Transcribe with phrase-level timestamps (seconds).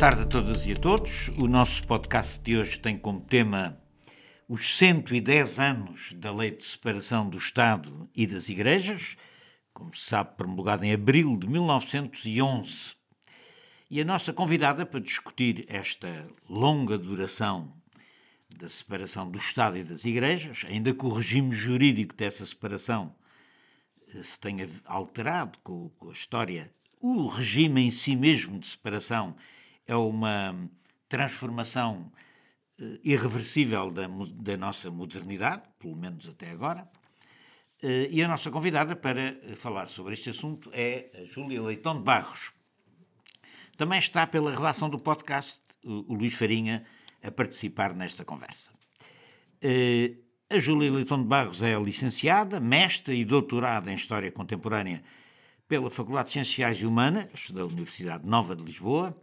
[0.00, 1.28] tarde a todas e a todos.
[1.36, 3.78] O nosso podcast de hoje tem como tema
[4.48, 9.18] os 110 anos da Lei de Separação do Estado e das Igrejas,
[9.74, 12.94] como se sabe, promulgada em abril de 1911.
[13.90, 16.08] E a nossa convidada para discutir esta
[16.48, 17.70] longa duração
[18.56, 23.14] da separação do Estado e das Igrejas, ainda que o regime jurídico dessa separação
[24.14, 26.72] eh, se tenha alterado com, a história,
[27.02, 29.36] o regime em si mesmo de separação
[29.86, 30.70] é uma
[31.08, 32.12] transformação
[32.80, 36.88] uh, irreversível da, da, nossa modernidade, pelo menos até agora.
[37.82, 42.02] Uh, e a nossa convidada para falar sobre este assunto é a Júlia Leitão de
[42.02, 42.52] Barros.
[43.76, 46.84] Também está pela redação do podcast o, Luís Farinha
[47.22, 48.72] a participar nesta conversa.
[50.52, 55.00] A Júlia Leitão de Barros é licenciada, mestra e doutorada em História Contemporânea
[55.68, 59.16] pela Faculdade de Ciências e Humanas da Universidade Nova de Lisboa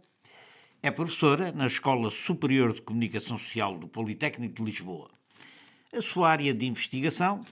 [0.82, 5.10] é professora na Escola Superior de Comunicação Social do Politécnico de Lisboa.
[5.92, 7.44] A sua área de investigação,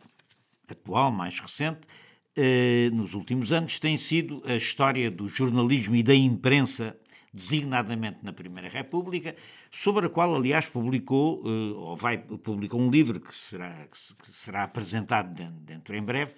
[0.68, 1.88] atual, mais recente,
[2.36, 6.96] eh, nos últimos anos, tem sido a história do jornalismo e da imprensa,
[7.32, 9.34] designadamente na Primeira República,
[9.70, 14.62] sobre a qual, aliás, publicou, eh, ou vai publicar um livro que será, que será
[14.62, 16.34] apresentado dentro em breve,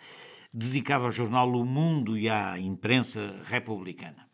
[0.53, 4.28] dedicado ao jornal O Mundo e à imprensa republicana.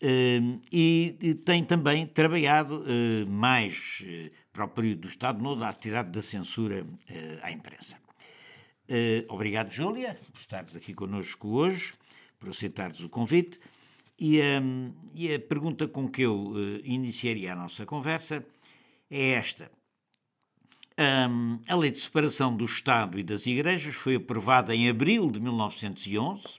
[0.00, 6.10] E, tem também trabalhado uh, mais uh, para o período do Estado Novo da atividade
[6.10, 6.86] da censura
[7.42, 7.96] à imprensa.
[9.28, 11.94] obrigado, Júlia, por estares aqui connosco hoje,
[12.38, 13.58] por aceitares o convite.
[14.18, 18.44] E, um, e a pergunta com que eu iniciaria a nossa conversa
[19.08, 19.70] é esta.
[20.98, 25.38] Um, a Lei de Separação do Estado e das Igrejas foi aprovada em abril de
[25.38, 26.58] 1911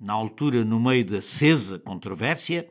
[0.00, 2.70] na altura no meio da acesa controvérsia,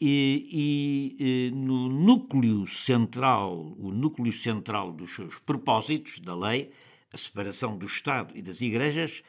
[0.00, 6.70] e, e, no núcleo central, o núcleo central dos seus propósitos da lei,
[7.12, 9.24] a separação do Estado e das Igrejas,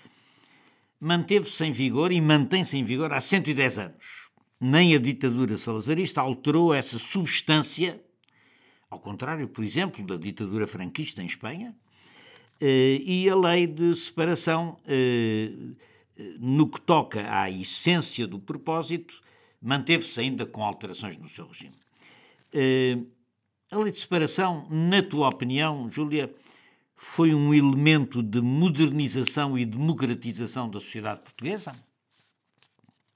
[0.99, 4.29] manteve-se em vigor e mantém-se em vigor há 110 anos.
[4.59, 7.99] Nem a ditadura salazarista alterou essa substância,
[8.89, 11.73] ao contrário, por exemplo, da ditadura franquista em Espanha,
[12.61, 15.51] eh, e a lei de separação eh,
[16.39, 19.21] no que toca à essência do propósito,
[19.61, 21.75] manteve-se ainda com alterações no seu regime.
[22.53, 23.09] Uh,
[23.71, 26.33] a lei de separação, na tua opinião, Júlia,
[26.95, 31.75] foi um elemento de modernização e democratização da sociedade portuguesa?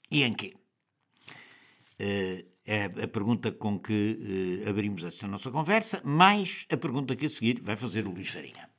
[0.09, 0.53] E em quê?
[1.99, 7.25] Uh, é a pergunta com que uh, abrimos esta nossa conversa, mais a pergunta que
[7.25, 8.69] a seguir vai fazer o Luís Farinha.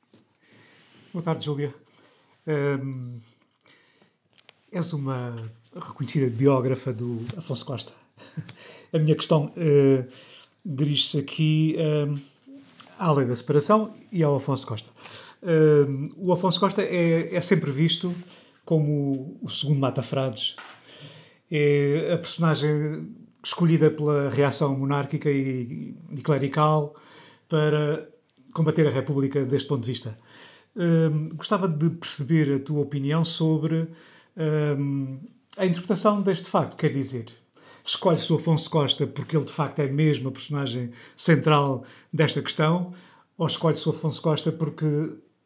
[1.13, 1.75] Boa tarde, Júlia.
[2.47, 3.19] Um
[4.75, 5.37] És uma
[5.73, 7.93] reconhecida biógrafa do Afonso Costa.
[8.93, 10.09] A minha questão uh,
[10.67, 12.19] dirige-se aqui uh,
[12.99, 14.91] à lei da separação e ao Afonso Costa.
[15.41, 18.13] Uh, o Afonso Costa é, é, sempre visto
[18.65, 20.57] como o segundo Mata-Frades.
[21.49, 23.15] É a personagem
[23.45, 26.95] escolhida pela reação monárquica e, e clerical
[27.49, 28.09] para
[28.53, 30.19] combater a República deste ponto de vista.
[31.37, 33.89] gostava de perceber a tua opinião sobre
[35.57, 37.27] a interpretação deste facto, quer dizer,
[37.85, 42.93] escolhe-se o Afonso Costa porque ele de facto é mesmo a personagem central desta questão,
[43.37, 44.87] ou escolhe-se o Afonso Costa porque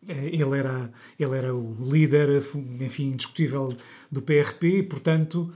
[0.06, 2.43] eh, ele era, ele era o líder,
[2.81, 3.76] enfim, indiscutível
[4.10, 5.53] do PRP e, portanto,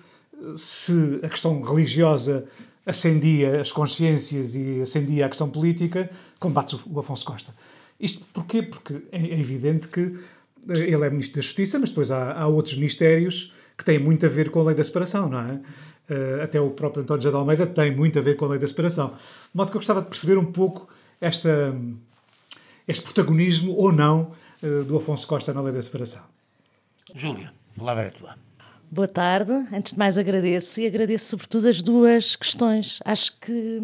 [0.57, 2.47] se a questão religiosa
[2.85, 6.11] acendia as consciências e acendia a questão política,
[6.41, 7.55] combate o Afonso Costa.
[8.01, 8.63] Isto porquê?
[8.63, 10.19] Porque é evidente que
[10.69, 14.29] ele é Ministro da Justiça, mas depois há, há, outros ministérios que têm muito a
[14.29, 15.61] ver com a lei da separação, não é?
[16.11, 18.59] Uh, até o próprio António José de Almeida tem muito a ver com a lei
[18.59, 19.11] da separação.
[19.11, 20.89] De modo que eu gostava de perceber um pouco
[21.21, 21.75] esta,
[22.87, 24.33] este protagonismo ou não
[24.63, 26.23] uh, do Afonso Costa na lei da separação.
[27.15, 28.35] Júlia, palavra é tua.
[28.91, 29.53] Boa tarde.
[29.73, 32.99] Antes de mais agradeço e agradeço sobretudo as duas questões.
[33.05, 33.79] Acho que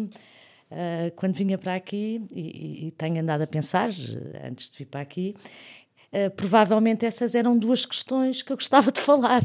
[0.71, 3.89] uh, quando vinha para aqui, e, e tenho andado a pensar
[4.43, 5.35] antes de vir para aqui,
[6.11, 9.43] Uh, provavelmente essas eram duas questões que eu gostava de falar.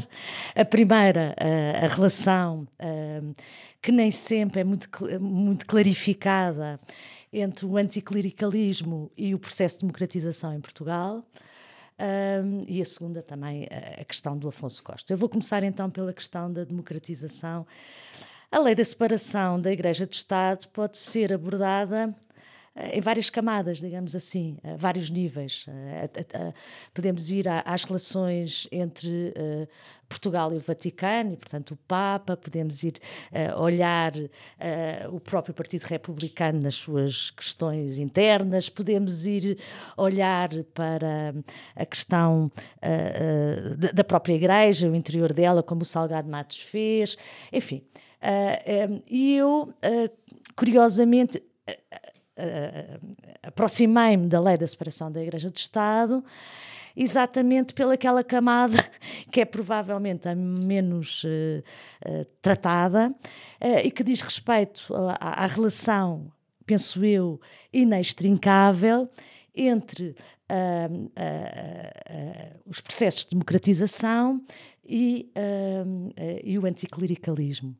[0.55, 3.33] A primeira, uh, a relação, uh,
[3.81, 4.89] que nem sempre é muito,
[5.21, 6.79] muito clarificada
[7.31, 11.23] entre o anticlericalismo e o processo de democratização em Portugal.
[12.67, 13.67] e a segunda também,
[13.99, 15.13] a questão do Afonso Costa.
[15.13, 17.67] Eu vou começar então pela questão da democratização.
[18.51, 22.15] A lei da separação da Igreja do Estado pode ser abordada
[22.91, 25.65] em várias camadas, digamos assim, a vários níveis.
[26.93, 29.33] podemos ir às relações entre
[30.07, 32.99] Portugal e o Vaticano, e portanto o Papa, podemos ir
[33.31, 39.57] uh, olhar uh, o próprio Partido Republicano nas suas questões internas, podemos ir
[39.97, 41.33] olhar para
[41.75, 42.51] a questão
[43.93, 47.17] da própria Igreja, o interior dela, como o Salgado Matos fez,
[47.51, 47.83] enfim.
[49.07, 49.73] E eu,
[50.55, 51.41] curiosamente,
[53.43, 56.23] aproximei-me da lei da separação da Igreja do Estado
[56.95, 58.77] exatamente pelaquela camada
[59.31, 61.27] que é provavelmente a menos uh,
[62.07, 66.31] uh, tratada uh, e que diz respeito à, à, relação,
[66.65, 67.39] penso eu,
[67.73, 69.09] inextrincável
[69.53, 70.15] entre
[72.67, 74.39] os processos de democratização
[74.85, 75.31] e,
[76.43, 77.75] e o anticlericalismo.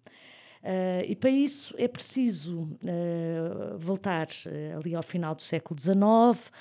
[0.65, 6.51] Uh, e para isso é preciso uh, voltar uh, ali ao final do século XIX,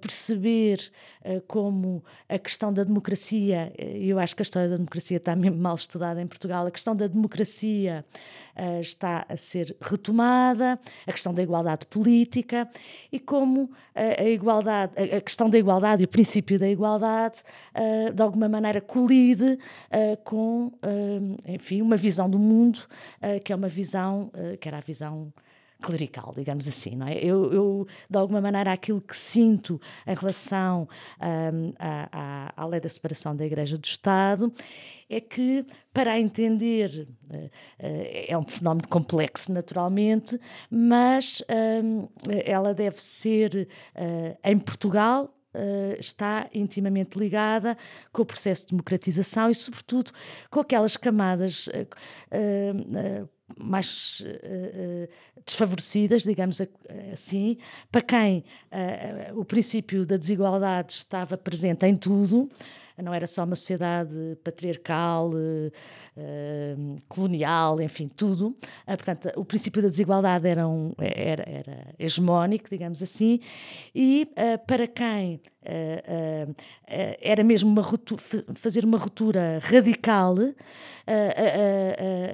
[0.00, 0.90] perceber
[1.24, 5.36] uh, como a questão da democracia, e eu acho que a história da democracia está
[5.36, 8.04] mesmo mal estudada em Portugal, a questão da democracia
[8.56, 12.68] uh, está a ser retomada, a questão da igualdade política
[13.12, 17.42] e como a, a igualdade, a, a, questão da igualdade e o princípio da igualdade
[18.14, 19.58] de alguma maneira colide
[20.24, 20.72] com,
[21.46, 22.80] enfim, uma visão do mundo
[23.44, 24.30] que é uma visão,
[24.60, 25.32] que era a visão
[25.80, 27.18] clerical, digamos assim, não é?
[27.18, 30.88] Eu, eu, de alguma maneira, aquilo que sinto em relação
[31.78, 34.52] à, à, lei da separação da Igreja do Estado
[35.08, 40.38] é que, para entender, uh, é um fenómeno complexo, naturalmente,
[40.70, 41.42] mas
[41.82, 42.08] um,
[42.44, 45.34] ela deve ser, uh, em Portugal,
[45.98, 47.76] está intimamente ligada
[48.12, 50.12] com o processo de democratização e, sobretudo,
[50.48, 51.68] com aquelas camadas
[53.62, 55.08] mais uh,
[55.44, 56.60] desfavorecidas, digamos
[57.12, 57.58] assim,
[57.90, 58.44] para quem
[59.28, 62.50] uh, o princípio da desigualdade estava presente em tudo,
[63.02, 68.48] não era só uma sociedade patriarcal, uh, colonial, enfim, tudo.
[68.48, 73.40] Uh, portanto, o princípio da desigualdade era, um, era, era hegemónico, digamos assim,
[73.94, 75.40] e uh, para quem
[77.20, 77.82] era mesmo uma
[78.54, 80.36] fazer uma ruptura radical,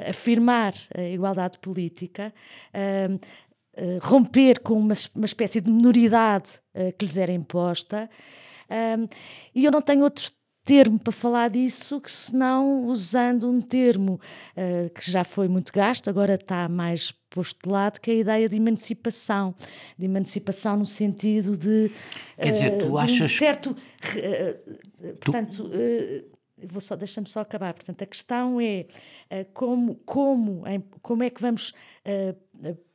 [0.09, 2.33] afirmar a igualdade política,
[4.01, 6.61] romper com uma, uma espécie de minoridade
[6.97, 8.09] que lhes era imposta.
[9.53, 10.31] e eu não tenho outro
[10.67, 14.21] termo para falar disso, que senão usando um termo
[14.57, 18.17] uh, que já foi muito gasto, agora está mais posto de lado, que é a
[18.17, 19.55] ideia de emancipação.
[19.97, 21.89] De emancipação no sentido de.
[22.37, 23.21] Quer dizer, tu uh, achas.
[23.21, 23.71] Um certo.
[23.71, 25.71] Uh, portanto.
[26.69, 28.87] vou só deixa-me só acabar portanto a questão é
[29.53, 30.65] como como
[31.03, 31.75] como é que vamos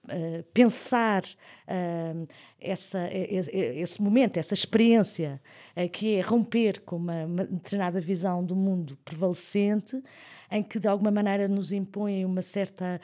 [0.06, 2.28] uh, pensar uh,
[2.60, 5.42] essa, esse momento, essa experiência,
[5.76, 10.02] uh, que é romper com uma, uma, determinada visão do mundo prevalecente,
[10.50, 13.00] em que de alguma maneira nos impõe uma certa.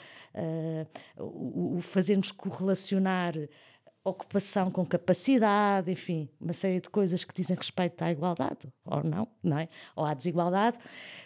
[1.18, 3.34] o, o fazermos correlacionar
[4.10, 9.28] ocupação com capacidade, enfim, uma série de coisas que dizem respeito à igualdade, ou não,
[9.44, 9.70] não é?
[9.96, 10.78] Ou à desigualdade.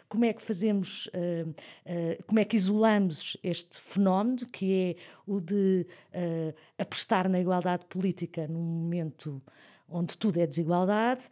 [0.10, 5.40] Como é que fazemos, uh, uh, como é que isolamos este fenómeno, que é o
[5.40, 9.42] de uh, apostar na igualdade política num momento
[9.88, 11.28] onde tudo é desigualdade,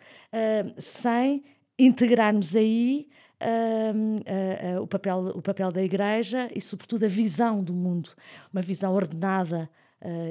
[0.77, 1.45] sem
[1.77, 3.07] integrarmos aí
[3.41, 8.09] Uh, uh, uh, o, papel, o papel da Igreja e, sobretudo, a visão do mundo,
[8.51, 9.69] uma visão ordenada,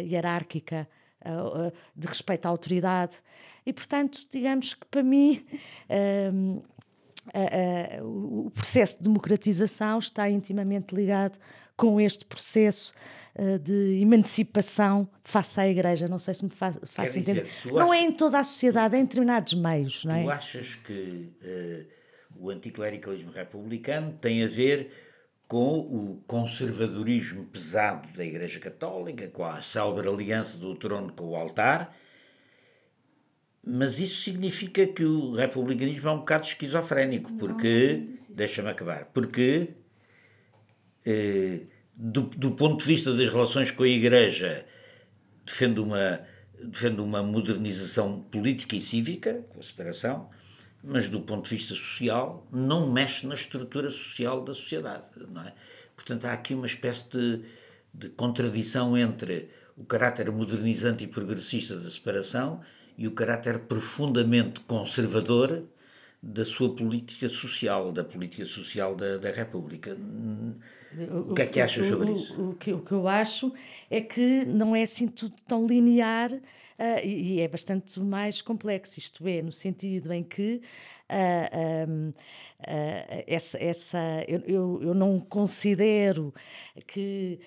[0.02, 0.88] hierárquica,
[1.94, 3.16] de respeito à autoridade.
[3.64, 5.44] E, portanto, digamos que para mim.
[6.32, 6.62] Um,
[7.34, 11.38] a, a, o processo de democratização está intimamente ligado
[11.76, 12.92] com este processo
[13.36, 16.08] uh, de emancipação face à Igreja.
[16.08, 17.46] Não sei se me faz, faço entender.
[17.66, 20.04] não é em toda a sociedade, é em determinados meios.
[20.04, 20.22] Não é?
[20.24, 21.86] Tu achas que uh,
[22.38, 24.90] o anticlericalismo republicano tem a ver
[25.48, 31.36] com o conservadorismo pesado da Igreja Católica, com a célebre aliança do trono com o
[31.36, 31.96] altar,
[33.66, 39.70] mas isso significa que o republicanismo é um bocado esquizofrénico, porque, deixa-me acabar, porque
[41.04, 41.62] eh,
[41.94, 44.66] do, do, ponto de vista das relações com a Igreja
[45.44, 46.20] defende uma,
[46.62, 50.28] defende uma modernização política e cívica, com a separação,
[50.90, 55.52] mas do ponto de vista social não mexe na estrutura social da sociedade, não é?
[55.94, 57.42] Portanto, há aqui uma espécie de,
[57.92, 62.62] de contradição entre o caráter modernizante e progressista da separação
[62.96, 65.62] e o caráter profundamente conservador
[66.22, 69.94] da sua política social, da política social da, da República.
[71.28, 72.40] O que é que achas sobre isso?
[72.40, 73.52] O, o, que, o que eu acho
[73.90, 76.40] é que não é assim tudo tão linear uh,
[77.04, 80.62] e, e, é bastante mais complexo, isto é, no sentido em que
[81.10, 82.14] uh, um, uh,
[83.26, 86.32] essa, essa eu, eu, eu não considero
[86.86, 87.38] que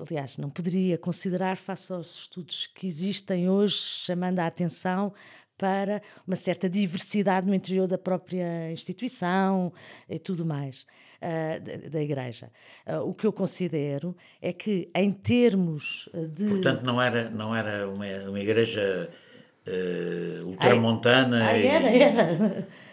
[0.00, 5.12] aliás, não poderia considerar, face aos estudos que existem hoje, chamando a atenção
[5.58, 9.70] para uma certa diversidade no interior da própria instituição
[10.08, 10.86] e tudo mais
[11.22, 12.50] uh, da, da, Igreja.
[12.86, 16.46] Uh, o que eu considero é que, em termos de.
[16.46, 19.10] Portanto, não era, não era uma, uma igreja
[19.66, 21.46] uh, ultramontana.
[21.48, 22.68] Ah, era, era.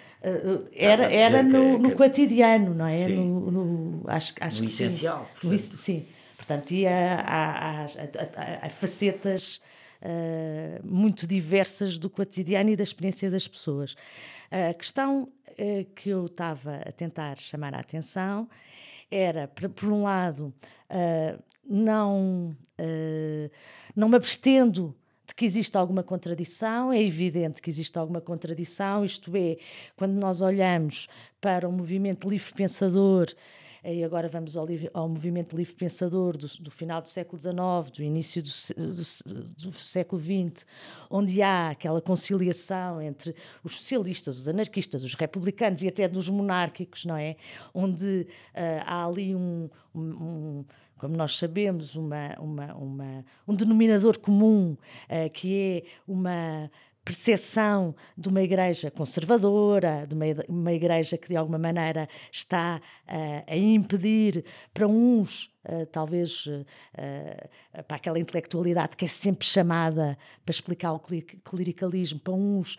[0.73, 3.07] Era, era no, no cotidiano, não é?
[3.07, 5.29] No, no, acho, acho no que essencial.
[5.39, 5.47] Sim.
[5.47, 6.05] No, sim.
[6.35, 9.61] Portanto, ia a, a, a, a facetas
[10.01, 13.95] uh, muito diversas do cotidiano e da experiência das pessoas.
[14.51, 18.47] A questão uh, que eu estava a tentar chamar a atenção
[19.09, 20.53] era, por, um lado,
[20.89, 22.55] uh, não,
[23.95, 29.35] não me abstendo de que existe alguma contradição, é evidente que existe alguma contradição, isto
[29.35, 29.57] é,
[29.97, 31.09] quando nós olhamos
[31.41, 33.27] para o movimento livre pensador
[33.93, 37.55] e agora vamos ao, ao movimento livre pensador do, do, final do século XIX,
[37.95, 40.65] do início do, do, do, século XX,
[41.09, 47.05] onde há aquela conciliação entre os socialistas, os anarquistas, os republicanos e até dos monárquicos,
[47.05, 47.37] não é?
[47.73, 50.65] Onde uh, há ali um, um, um
[50.97, 56.69] como nós sabemos, uma, uma, uma, um denominador comum, uh, que é uma
[57.07, 63.43] percepção de uma igreja conservadora, de uma, uma igreja que de alguma maneira está uh,
[63.47, 66.65] a impedir para uns Uh, talvez uh,
[67.85, 71.01] para aquela intelectualidade que é sempre chamada para explicar o
[71.43, 72.77] clericalismo, para uns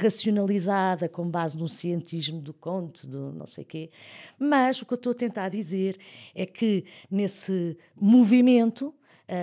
[0.00, 3.90] racionalizada com base no cientismo do conto, do não sei quê.
[4.38, 5.98] Mas o que eu estou a tentar dizer
[6.32, 8.94] é que nesse movimento,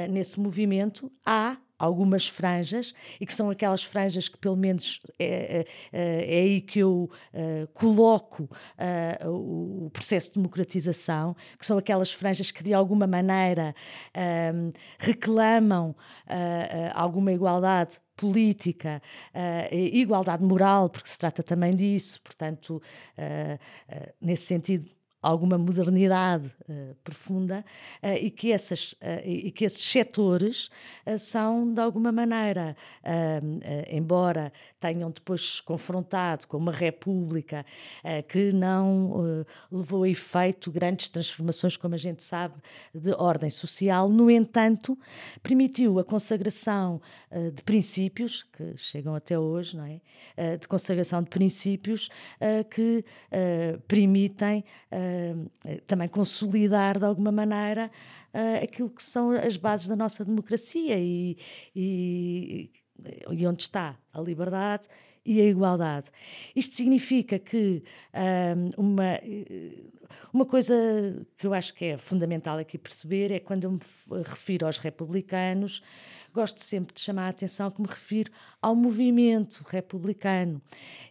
[0.10, 6.38] nesse movimento há algumas franjas e que são aquelas franjas que pelo menos é, é,
[6.38, 8.44] é aí que eu uh, coloco
[9.24, 13.76] uh, o processo de democratização, que são aquelas franjas que de alguma maneira
[14.10, 15.96] uh, reclamam
[16.94, 19.02] alguma igualdade política,
[19.34, 22.82] uh, igualdade moral, porque se trata também disso, portanto,
[24.20, 27.66] nesse sentido, alguma modernidade uh, profunda
[28.04, 30.70] uh, e, que essas, uh, e que esses setores
[31.18, 32.76] são, de alguma maneira,
[33.90, 37.66] embora tenham depois se confrontado com uma república
[38.28, 42.56] que não levou a efeito grandes transformações, como a gente sabe,
[42.94, 44.98] de ordem social, no entanto,
[45.42, 47.02] permitiu a consagração
[47.54, 50.58] de princípios, que chegam até hoje, não é?
[50.58, 52.10] de consagração de princípios
[52.70, 53.04] que
[53.88, 54.64] permitem
[55.66, 57.90] uh, também consolidar de alguma maneira
[58.34, 61.38] uh, aquilo que são as bases da nossa democracia e,
[61.76, 62.72] e,
[63.32, 64.88] e onde está a liberdade
[65.26, 66.08] e a igualdade.
[66.56, 67.84] Isto significa que
[68.78, 69.20] um, uma,
[70.32, 70.74] uma coisa
[71.38, 73.80] que eu acho que é fundamental aqui perceber é quando eu me
[74.24, 75.84] refiro aos republicanos,
[76.34, 78.32] gosto sempre de chamar a atenção que me refiro
[78.62, 80.62] ao movimento republicano.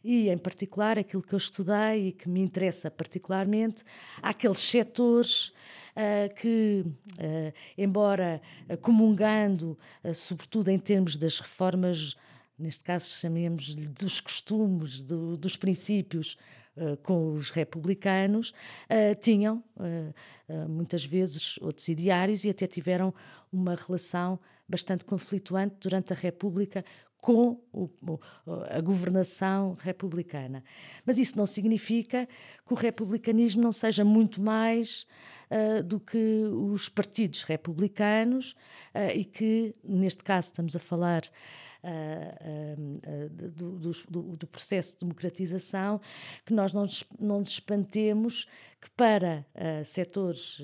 [0.05, 3.83] E, em particular, aquilo que eu estudei e que me interessa particularmente,
[4.23, 8.41] aqueles setores uh, que, uh, embora
[8.81, 12.17] comungando, uh, sobretudo em termos das reformas,
[12.59, 16.37] neste caso chamemos-lhe dos costumes, do, dos princípios,
[16.76, 23.14] Uh, com os republicanos, uh, tinham uh, muitas vezes outros ideários e até tiveram
[23.50, 26.85] uma relação bastante conflituante durante a República
[27.18, 27.88] com o,
[28.71, 30.62] a governação republicana.
[31.04, 32.28] Mas isso não significa
[32.64, 35.06] que o republicanismo não seja muito mais
[35.50, 38.52] uh, do que os partidos republicanos
[38.95, 41.23] uh, e que, neste caso, estamos a falar.
[41.87, 46.00] Uh, do, do, do, processo de democratização,
[46.45, 46.85] que nós não
[47.21, 48.49] não nos espantemos
[48.81, 49.47] que para
[49.85, 50.61] setores,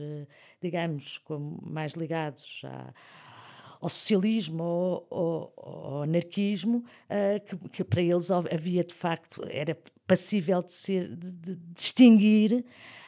[0.60, 2.92] digamos, como mais ligados à,
[3.82, 4.62] ao socialismo
[5.10, 6.78] ou ao, anarquismo,
[7.10, 9.76] uh, que, que, para eles havia de facto, era
[10.06, 12.64] passível de, ser, de, de distinguir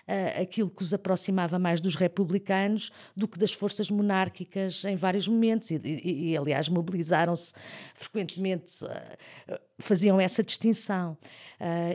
[0.08, 5.28] uh, aquilo que os aproximava mais dos republicanos do que das forças monárquicas em vários
[5.28, 7.52] momentos e, e, e aliás mobilizaram-se
[7.94, 11.16] frequentemente, uh, faziam essa distinção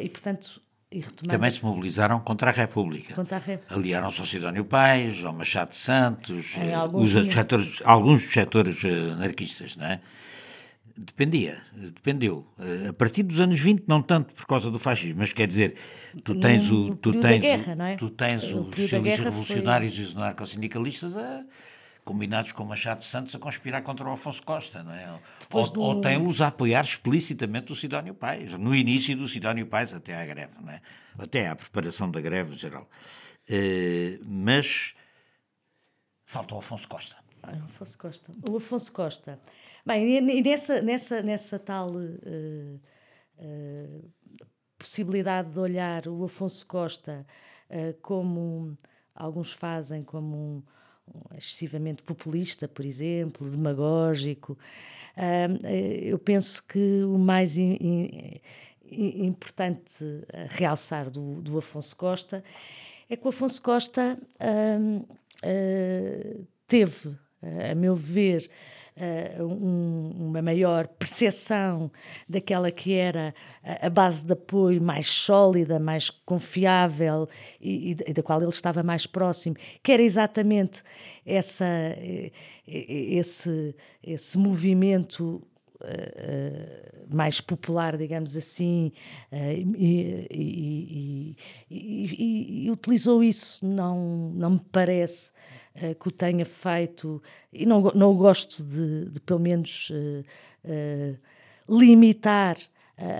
[0.01, 0.61] e portanto
[1.27, 3.13] também se mobilizaram contra a República.
[3.13, 3.75] Contra a República.
[3.75, 6.55] Aliaram-se ao Sidónio Pais, ao Machado de Santos,
[6.93, 10.01] os, setores, alguns dos setores uh, anarquistas, não é?
[11.01, 12.45] Dependia, dependeu.
[12.89, 15.75] A partir dos anos 20, não tanto por causa do fascismo, mas quer dizer,
[16.25, 17.95] tu tens, o, tu tens, guerra, não é?
[17.95, 20.03] tu tens os socialistas revolucionários foi...
[20.03, 21.45] e os anarcossindicalistas a,
[22.03, 25.19] combinados com Machado Santos a conspirar contra o Afonso Costa, não é?
[25.53, 25.79] ou, do...
[25.79, 30.25] ou tem-los a apoiar explicitamente o Sidónio Pais, no início do Sidónio Pais até à
[30.25, 30.81] greve, não é?
[31.17, 32.89] Até à preparação da greve geral.
[33.49, 34.95] Uh, mas
[36.25, 37.15] falta o Afonso Costa.
[37.41, 38.31] Ah, Afonso Costa.
[38.49, 39.39] O Afonso Costa.
[39.85, 42.79] Bem, e nessa, nessa, nessa tal uh,
[43.39, 44.11] uh,
[44.77, 47.25] possibilidade de olhar o Afonso Costa
[48.01, 48.75] como
[49.13, 50.63] alguns fazem como um
[51.37, 54.57] excessivamente populista, por exemplo, demagógico.
[56.07, 57.57] eu penso que o mais
[58.91, 62.43] importante a realçar do, do, Afonso Costa
[63.07, 64.17] é que o Afonso Costa
[66.67, 67.15] teve,
[67.69, 68.49] a meu ver,
[68.99, 71.91] uh, um, uma maior percepção
[72.27, 77.27] daquela que era a, base de apoio mais sólida, mais confiável
[77.59, 80.83] e, e, da qual ele estava mais próximo, que era exatamente
[81.25, 81.65] essa,
[82.67, 85.41] esse, esse movimento
[85.81, 88.91] Uh, mais popular, digamos assim,
[89.31, 89.35] uh,
[89.77, 91.35] e, e,
[91.71, 93.65] e, e, utilizou isso.
[93.65, 95.31] Não, não me parece
[95.97, 99.89] que o tenha feito, e não, não gosto de, de pelo menos
[101.69, 102.57] limitar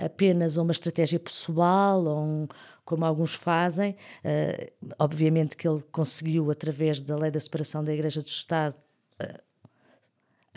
[0.04, 2.48] apenas a uma estratégia pessoal, ou um,
[2.84, 3.96] como alguns fazem.
[4.98, 8.76] obviamente que ele conseguiu, através da lei da separação da Igreja do Estado,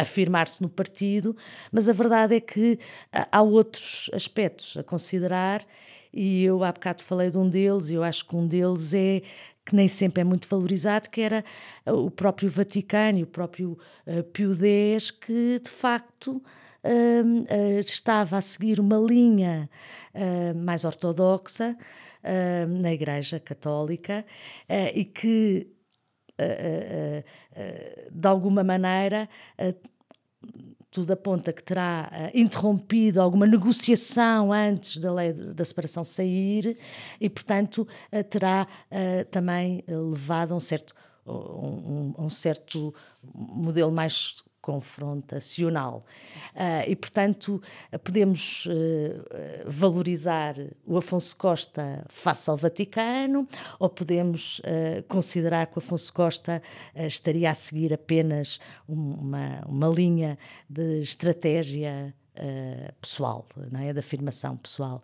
[0.03, 1.35] afirmar-se no partido,
[1.71, 2.77] mas a verdade é que
[3.11, 5.65] há outros aspectos a considerar
[6.13, 9.23] e eu há bocado falei de um deles e eu acho que um deles é
[9.65, 11.43] que nem sempre é muito valorizado, que era
[11.87, 16.43] o próprio Vaticano e o próprio uh, Pio X, que de facto
[17.79, 19.69] estava a seguir uma linha
[20.53, 21.77] mais ortodoxa
[22.81, 24.25] na Igreja Católica
[24.93, 25.65] e que
[28.11, 29.29] de alguma maneira
[30.93, 36.77] tudo aponta que terá uh, interrompido alguma negociação antes da lei da separação sair
[37.19, 40.93] e, portanto, uh, terá uh, também levado a um certo,
[41.25, 46.05] um, um certo modelo mais confrontacional.
[46.55, 47.61] Uh, e, portanto,
[48.01, 48.71] podemos uh,
[49.67, 53.45] valorizar o Afonso Costa face ao Vaticano,
[53.77, 56.61] ou podemos uh, considerar que o Afonso Costa
[56.95, 62.15] estaria a seguir apenas uma, uma linha de estratégia.
[62.99, 63.93] Pessoal, não é?
[63.93, 65.03] da afirmação pessoal.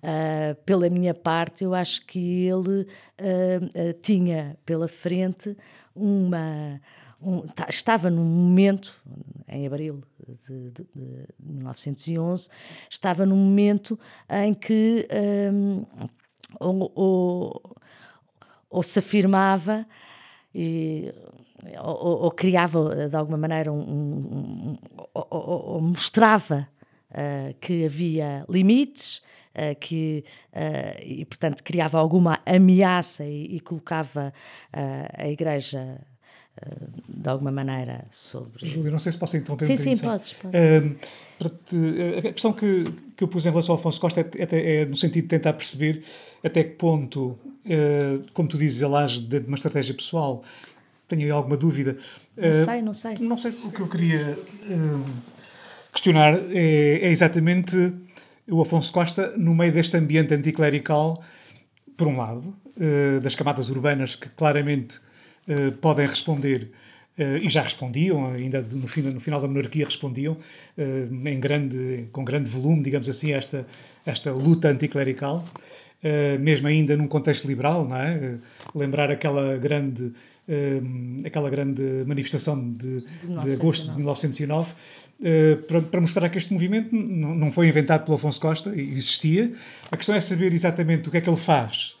[0.00, 2.86] Uh, pela minha parte, eu acho que ele
[4.00, 5.56] tinha pela frente
[5.92, 6.80] uma,
[7.20, 9.00] um, tá, estava num momento,
[9.48, 10.02] em abril
[10.46, 12.48] de, de, de 1911,
[12.88, 13.98] estava num momento
[14.30, 15.08] em que
[15.52, 15.84] um,
[16.60, 17.76] ou, ou,
[18.70, 19.86] ou, se afirmava
[20.54, 21.12] e,
[21.82, 24.76] ou, ou, criava de alguma maneira um, um,
[25.12, 26.68] ou, mostrava
[27.10, 29.20] uh, que havia limites
[29.54, 34.32] uh, que uh, e portanto criava alguma ameaça e, e colocava
[34.72, 36.00] a Igreja
[37.08, 38.64] de alguma maneira sobre.
[38.64, 40.36] Júlia, não sei se posso interromper sim, um Sim, podes.
[41.40, 42.84] A questão que,
[43.16, 45.52] que eu pus em relação ao Afonso Costa é, é, é no sentido de tentar
[45.52, 46.02] perceber
[46.44, 50.42] até que ponto, uh, como tu dizes, ele age de, uma estratégia pessoal.
[51.06, 51.96] Tenho aí alguma dúvida.
[52.36, 53.16] Não uh, sei, não sei.
[53.18, 54.38] Não sei o que eu queria
[55.92, 57.76] questionar é, é exatamente
[58.48, 61.22] o Afonso Costa no meio deste ambiente anticlerical,
[61.96, 62.54] por um lado,
[63.22, 65.00] das camadas urbanas que claramente
[65.48, 66.70] eh, podem responder
[67.18, 72.06] Uh, e já respondiam, ainda no, fim, no final da monarquia respondiam, uh, em grande,
[72.12, 73.66] com grande volume, digamos assim, esta,
[74.06, 75.44] esta luta anticlerical,
[76.38, 78.38] mesmo ainda num contexto liberal, não é?
[78.72, 80.12] lembrar aquela grande,
[81.26, 84.74] aquela grande manifestação de, de, de agosto de 1909,
[85.66, 89.52] para, para, mostrar que este movimento não, não foi inventado pelo Afonso Costa, existia.
[89.90, 91.96] A questão é saber exatamente o que é que ele faz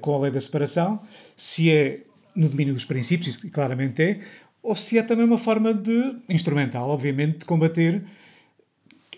[0.00, 1.02] com a lei da separação,
[1.36, 2.05] se é
[2.36, 4.20] no domínio dos princípios, e claramente é,
[4.62, 8.02] ou se é também uma forma de, instrumental, obviamente, de combater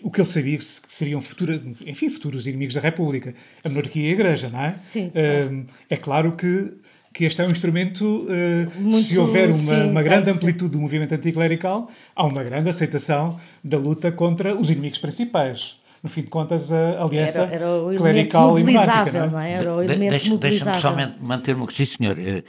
[0.01, 4.09] o que ele sabia que seriam futuras, enfim, futuros inimigos da República, a monarquia e
[4.09, 4.71] a Igreja, não é?
[4.71, 5.07] Sim.
[5.07, 6.73] Uh, é claro que,
[7.13, 10.79] que este é um instrumento, uh, Muito, se houver uma, sim, uma grande amplitude do
[10.79, 16.27] movimento anticlerical, há uma grande aceitação da luta contra os inimigos principais no fim de
[16.27, 19.27] contas, a aliança era, era o clerical e monárquica.
[19.27, 19.51] Não é?
[19.51, 22.43] Era o elemento de, deixa, Deixa-me somente manter-me, sim senhor, eh,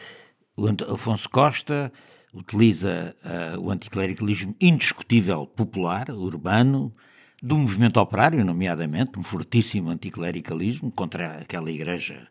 [0.93, 1.93] Afonso Costa
[2.33, 6.95] utiliza uh, o anticlericalismo indiscutível popular, urbano,
[7.43, 12.29] do movimento operário, nomeadamente, um fortíssimo anticlericalismo contra aquela igreja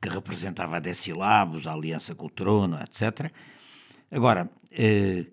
[0.00, 3.30] que representava a Decilabos, a aliança com o trono, etc.
[4.10, 5.26] Agora, eh,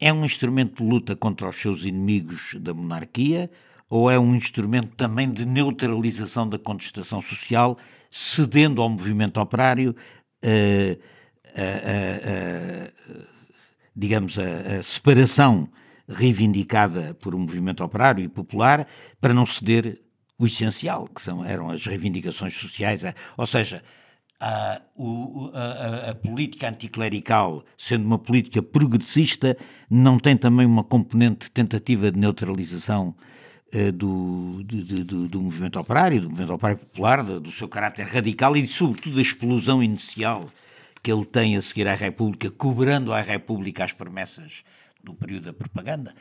[0.00, 3.50] é um instrumento de luta contra os seus inimigos da monarquia
[3.90, 7.76] ou é um instrumento também de neutralização da contestação social,
[8.10, 9.96] cedendo ao movimento operário,
[10.42, 10.98] eh,
[13.94, 15.68] digamos, a, a separação
[16.08, 18.86] reivindicada por um movimento operário e popular
[19.20, 20.00] para não ceder
[20.38, 23.02] o essencial, que são, eram as reivindicações sociais,
[23.36, 23.82] ou seja,
[24.40, 24.80] a,
[25.52, 29.56] a, a, política anticlerical, sendo uma política progressista,
[29.90, 33.16] não tem também uma componente tentativa de neutralização
[33.94, 38.66] do, do, do, do, movimento operário, do movimento operário popular, do, seu caráter radical e,
[38.66, 40.46] sobretudo, da explosão inicial
[41.02, 44.64] que ele tem a seguir à República, cobrando à República as promessas
[45.02, 46.14] do período da propaganda.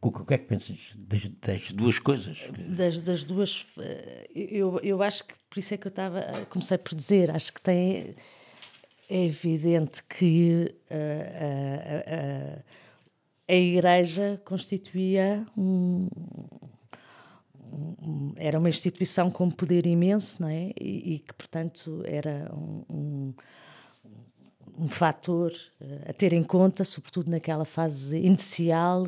[0.00, 2.50] O que é que pensas das, das duas coisas?
[2.68, 3.66] Das, das, duas.
[3.78, 6.20] Eh, eu, eu acho que por isso é que eu estava.
[6.50, 8.14] Comecei por dizer, acho que tem.
[9.10, 12.62] É evidente que a,
[13.50, 16.06] a Igreja constituía um,
[18.36, 20.70] era uma instituição com poder imenso, não é?
[20.80, 23.34] E, e que, portanto, era um,
[24.78, 29.06] um fator eh, a ter em conta, sobretudo naquela fase inicial,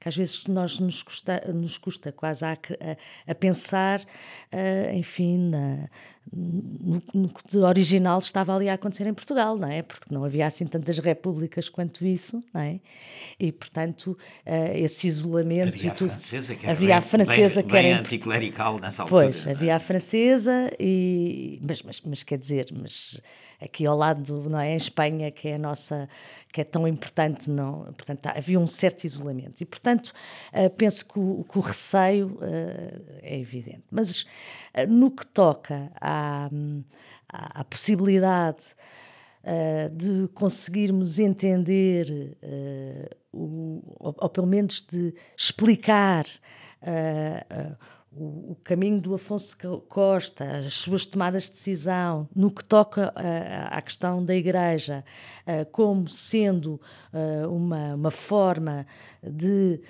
[0.00, 5.38] que às vezes nós nos custa, nos custa quase a, a, a pensar, uh, enfim,
[5.50, 5.88] na,
[6.32, 9.82] no, no, que de original estava ali a acontecer em Portugal, não é?
[9.82, 12.80] Porque não havia assim tantas repúblicas quanto isso, não é?
[13.38, 15.68] E, portanto, uh, esse isolamento...
[15.68, 17.88] Havia a francesa, que era havia bem, a francesa bem, que era...
[17.88, 19.24] Bem anticlerical nessa altura.
[19.24, 23.20] Pois, havia a francesa, e, mas, mas, mas quer dizer, mas
[23.64, 24.72] aqui ao lado, não é?
[24.72, 26.08] Em Espanha, que é a nossa,
[26.52, 29.60] que é tão importante, não, portanto, havia um certo isolamento.
[29.60, 30.12] E, portanto,
[30.52, 33.84] uh, penso que o, que o receio uh, é evidente.
[33.90, 36.50] Mas uh, no que toca à,
[37.28, 38.74] à, possibilidade
[39.92, 42.38] de conseguirmos entender,
[43.32, 46.24] ou, pelo menos de explicar
[48.14, 49.56] o, caminho do Afonso
[49.88, 53.12] Costa, as suas tomadas de decisão, no que toca
[53.70, 55.04] à questão da Igreja,
[55.46, 56.80] uh, como sendo
[57.12, 58.86] uh, uma, uma forma
[59.22, 59.80] de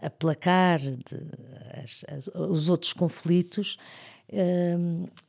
[0.00, 1.30] aplacar de,
[1.82, 3.76] as, as, os outros conflitos,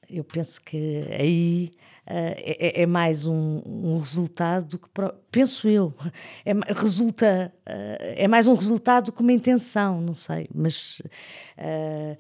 [0.08, 1.72] eu penso que aí
[2.06, 4.90] é, é, mais um, um, resultado do que
[5.32, 5.94] penso eu
[6.46, 11.02] é, resulta uh, é mais um resultado do que uma intenção não sei mas
[11.58, 12.18] uh,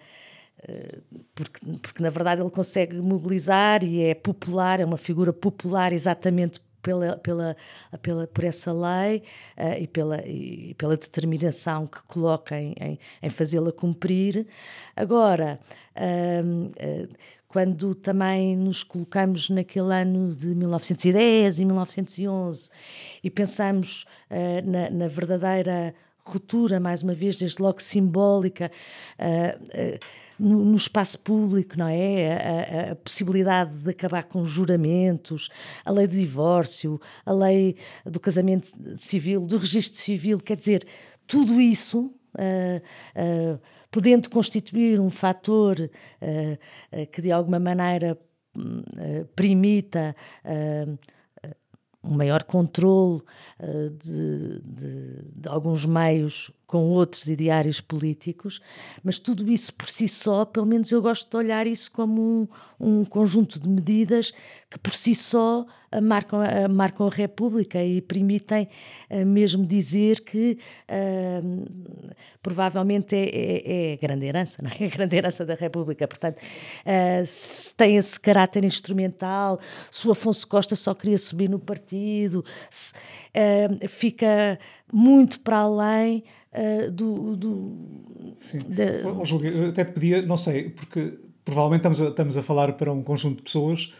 [1.36, 6.62] porque, porque na verdade ele consegue mobilizar e é popular é uma figura popular exatamente
[6.84, 7.56] pela, pela,
[8.02, 9.24] pela, por essa lei
[9.58, 14.46] uh, e, pela, e pela determinação que coloca em, em, em fazê-la cumprir.
[14.96, 15.60] Agora,
[15.96, 17.16] uh, uh,
[17.54, 22.68] quando também nos colocamos naquele ano de 1910 e 1911
[23.24, 25.94] e pensamos uh, na, na, verdadeira
[26.26, 28.72] ruptura, mais uma vez, desde logo simbólica,
[29.20, 30.00] uh, uh,
[30.40, 32.34] no, no, espaço público, não é?
[32.34, 35.48] A, a, a, possibilidade de acabar com juramentos,
[35.86, 40.88] a lei do divórcio, a lei do casamento civil, do registro civil, quer dizer,
[41.28, 42.12] tudo isso.
[43.94, 48.18] Podendo constituir um fator uh, que de alguma maneira
[48.58, 50.16] uh, permita
[52.04, 53.22] um maior controle
[53.98, 58.60] de, de, de, alguns meios com outros ideários políticos,
[59.04, 62.48] mas tudo isso por si só, pelo menos eu gosto de olhar isso como um,
[62.80, 64.34] um conjunto de medidas
[64.72, 65.68] que por si só
[66.02, 66.40] marcam,
[66.72, 68.68] marcam a República e permitem
[69.12, 70.58] uh, mesmo dizer que
[70.90, 72.02] uh,
[72.42, 74.86] provavelmente é, é, é, grande herança, não é?
[74.86, 76.08] a grande herança da República.
[76.08, 79.60] Portanto, uh, se tem esse caráter instrumental,
[79.92, 82.94] se o Afonso Costa só queria subir no partido, se,
[83.88, 84.60] fica
[84.94, 87.78] muito para além uh, do, do.
[88.38, 88.60] Sim.
[88.60, 88.84] Da...
[89.10, 92.92] Oh, eu até te pedia, não sei, porque provavelmente estamos a, estamos a falar para
[92.92, 93.92] um conjunto de pessoas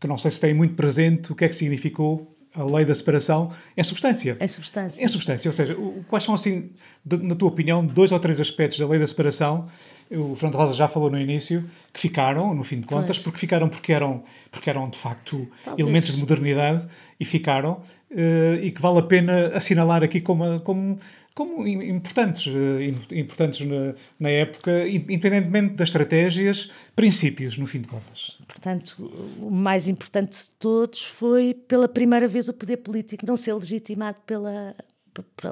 [0.00, 2.94] que não sei se têm muito presente o que é que significou a lei da
[2.94, 4.36] separação é substância.
[4.40, 5.04] É substância.
[5.04, 5.76] É substância, ou seja,
[6.08, 6.70] quais são, assim,
[7.04, 9.66] de, na tua opinião, dois ou três aspectos da lei da separação,
[10.10, 13.24] o Fernando Rosa já falou no início, que ficaram, no fim de contas, pois.
[13.24, 15.86] porque ficaram porque eram, porque eram de facto Talvez.
[15.86, 16.86] elementos de modernidade
[17.20, 20.98] e ficaram, uh, e que vale a pena assinalar aqui como, como
[21.38, 28.36] como importantes, eh, importantes na, na, época, independentemente das estratégias, princípios, no fim de contas.
[28.48, 29.08] Portanto,
[29.40, 34.20] o mais importante de todos foi, pela primeira vez, o poder político não ser legitimado
[34.26, 34.74] pela,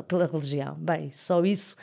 [0.09, 0.75] pela religião.
[0.75, 1.77] Bem, só isso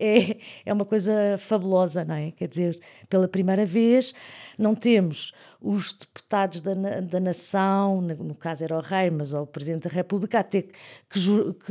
[0.00, 0.36] é,
[0.66, 2.32] é uma coisa fabulosa, não é?
[2.32, 4.12] Quer dizer, pela primeira vez
[4.58, 5.32] não temos
[5.64, 10.40] os deputados da, da nação, no caso era o rei, mas o presidente da república,
[10.40, 10.68] a ter
[11.08, 11.18] que,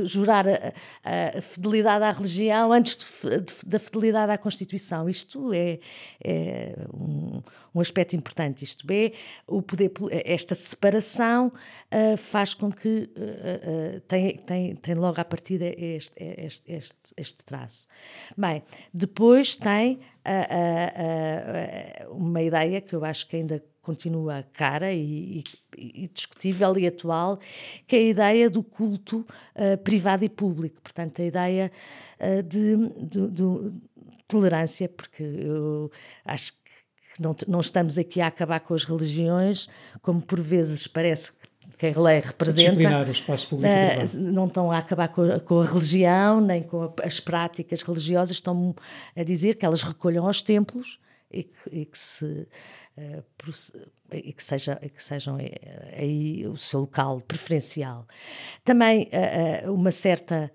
[0.03, 5.07] jurar a, a, fidelidade à religião antes de, de, da fidelidade à Constituição.
[5.07, 5.79] Isto é,
[6.23, 7.43] é um,
[7.75, 8.63] um, aspecto importante.
[8.63, 9.11] Isto é,
[9.45, 9.91] o poder,
[10.25, 16.15] esta separação uh, faz com que uh, uh, tem, tem, tem logo à partida este,
[16.17, 17.85] este, este, este traço.
[18.35, 19.99] Bem, depois tem
[22.09, 25.43] uma ideia que eu acho que ainda continua cara e,
[25.77, 27.37] e, e, discutível e atual,
[27.85, 30.81] que é a ideia do culto uh, privado e público.
[30.81, 31.71] Portanto, a ideia
[32.19, 33.43] uh, de, de, de,
[34.25, 35.91] tolerância, porque eu
[36.23, 39.67] acho que não, não estamos aqui a acabar com as religiões,
[40.01, 41.47] como por vezes parece que
[41.77, 42.71] que a lei representa.
[42.71, 43.73] Disciplinar o espaço público.
[43.73, 47.81] Uh, não estão a acabar com a, com a religião, nem com a, as práticas
[47.81, 48.75] religiosas, estão
[49.15, 50.99] a dizer que elas recolham aos templos
[51.31, 53.23] e que, e que se uh,
[54.11, 58.05] e que, seja, que sejam eh, aí o seu local preferencial.
[58.63, 59.09] Também
[59.65, 60.51] uma certa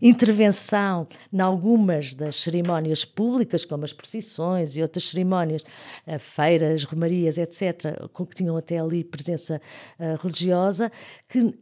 [0.00, 5.62] intervenção em algumas das cerimónias públicas, como as procissões e outras cerimónias,
[6.18, 9.60] feiras, romarias, etc., com que tinham até ali presença
[10.22, 10.90] religiosa,
[11.28, 11.58] que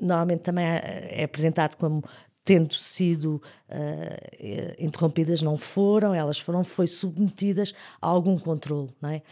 [0.00, 2.02] normalmente também é apresentado como
[2.44, 9.22] tendo sido uh, interrompidas, não foram, elas foram, foi submetidas a algum controle, não é?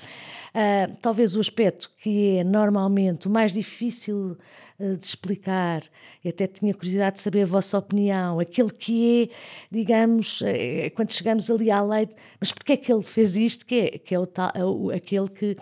[0.54, 4.38] Uh, talvez o aspecto que é normalmente o mais difícil
[4.80, 5.82] uh, de explicar,
[6.24, 9.34] e até tinha curiosidade de saber a vossa opinião, aquele que é,
[9.70, 12.08] digamos, é, quando chegamos ali à lei,
[12.40, 14.90] mas porquê é que ele fez isto, que é, que é o tal, é o,
[14.90, 15.56] aquele que,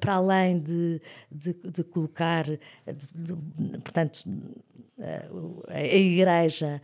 [0.00, 3.36] para além de, de, de colocar, de,
[3.82, 4.24] portanto,
[5.68, 6.80] a Igreja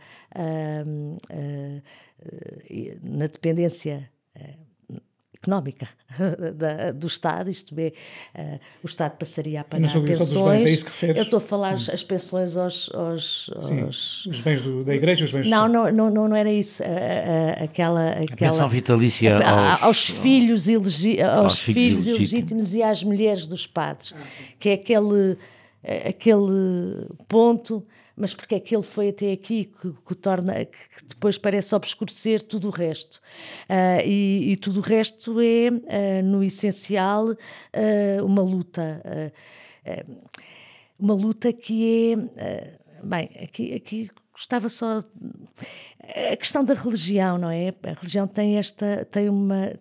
[3.03, 4.09] na dependência
[5.41, 5.87] económica
[6.55, 7.91] da, do Estado, isto é,
[8.35, 10.61] uh, o Estado passaria a pagar pensões.
[10.61, 11.17] Bens, é isso que referes?
[11.17, 12.89] Eu estou a falar as, as pensões aos.
[12.93, 16.83] aos, Sim, os bens do, da Igreja os bens não, não, não, não era isso.
[16.83, 22.83] Uh, aquela, aquela, a pensão vitalícia aos, aos, filhos, ilegi, aos, aos filhos ilegítimos e
[22.83, 24.13] às mulheres dos padres,
[24.59, 25.37] que é aquele,
[25.83, 31.39] aquele ponto mas porque é que ele foi até aqui que, que torna que depois
[31.39, 33.19] parece obscurecer tudo o resto.
[33.69, 39.01] Uh, e, e, tudo o resto é uh, no essencial uh, uma luta
[40.99, 44.99] uma luta que é bem aqui aqui gostava só
[46.31, 47.69] a questão da religião não é?
[47.83, 49.73] A religião tem esta tem uma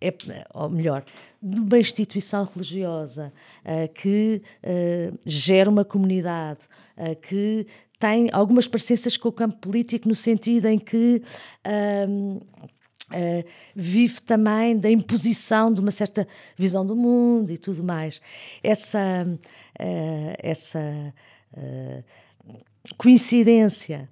[0.00, 0.14] é,
[0.54, 1.04] ou melhor,
[1.42, 3.32] de uma instituição religiosa
[3.64, 6.60] uh, que uh, gera uma comunidade,
[6.96, 7.66] uh, que
[7.98, 11.22] tem algumas parecenças com o campo político, no sentido em que.
[13.76, 18.22] vive também da imposição de uma certa visão do mundo e tudo mais.
[18.62, 19.26] Essa,
[20.38, 21.12] essa
[22.96, 24.08] coincidência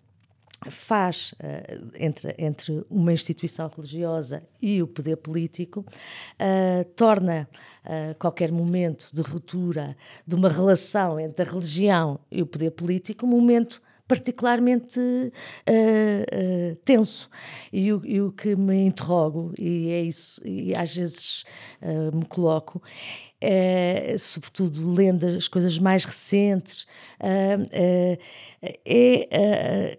[0.69, 7.49] faz uh, entre, entre uma instituição religiosa e o poder político, uh, torna
[7.85, 9.97] uh, qualquer momento de ruptura
[10.27, 14.99] de uma relação entre a religião e o poder político um momento particularmente
[16.85, 17.31] tenso.
[17.73, 21.45] E o, e o, que me interrogo, e é isso, e às vezes
[22.13, 22.83] me coloco,
[23.41, 26.89] é, sobretudo lendo as coisas mais recentes,
[28.93, 29.97] é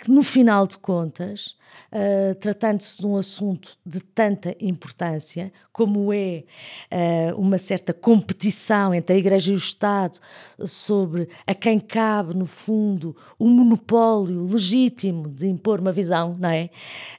[0.00, 1.58] que no final de contas,
[1.92, 6.44] uh, tratando-se de um assunto de tanta importância, como é
[6.90, 10.18] uh, uma certa competição entre a Igreja e o Estado
[10.64, 16.70] sobre a quem cabe, no fundo, o monopólio legítimo de impor uma visão, não é?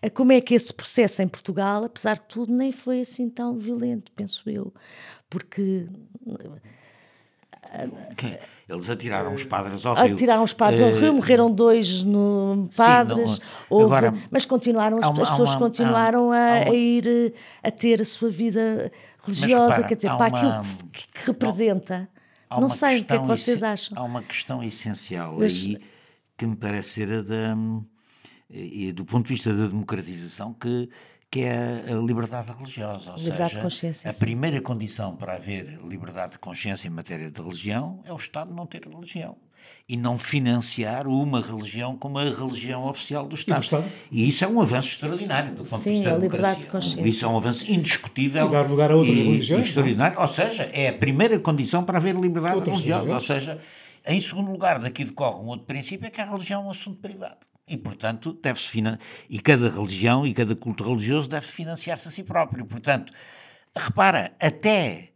[0.03, 3.59] Uh, como é que esse processo em Portugal, apesar de tudo, nem foi assim tão
[3.59, 4.73] violento, penso eu,
[5.29, 5.87] porque
[8.67, 10.13] eles atiraram os padres ao rio.
[10.13, 14.45] Atiraram os padres ao rio, eh, morreram dois no padres, Sim, não, houve, agora, mas
[14.45, 18.91] continuaram, as, uma, as pessoas uma, continuaram a, a, ir a ter a sua vida
[19.23, 22.09] religiosa, repara, quer dizer, para uma, aquilo que, que representa.
[22.59, 23.97] Não sei o que é que vocês acham.
[23.97, 25.79] Há uma questão essencial mas, aí
[26.41, 27.55] que me parece ser a da.
[28.49, 30.89] E do ponto de vista da democratização, que
[31.31, 33.11] que é a liberdade religiosa.
[33.11, 34.11] Ou liberdade seja, de consciência.
[34.11, 38.53] A primeira condição para haver liberdade de consciência em matéria de religião é o Estado
[38.53, 39.37] não ter religião
[39.87, 43.57] e não financiar uma religião como a religião oficial do Estado.
[43.57, 43.91] E, do Estado?
[44.11, 47.07] e isso é um avanço extraordinário do ponto Sim, de vista da liberdade de consciência.
[47.07, 48.47] Isso é um avanço indiscutível.
[48.47, 49.67] E dar lugar a outras e, religiões.
[49.67, 50.19] Extraordinário.
[50.19, 53.13] Ou seja, é a primeira condição para haver liberdade religiosa.
[53.13, 53.57] Ou seja,
[54.05, 56.97] Em segundo lugar, daqui decorre um outro princípio, é que a religião é um assunto
[56.97, 57.50] privado.
[57.67, 58.81] E, portanto, deve-se
[59.29, 62.65] e cada religião e cada culto religioso deve financiar-se a si próprio.
[62.65, 63.13] Portanto,
[63.75, 65.11] repara, até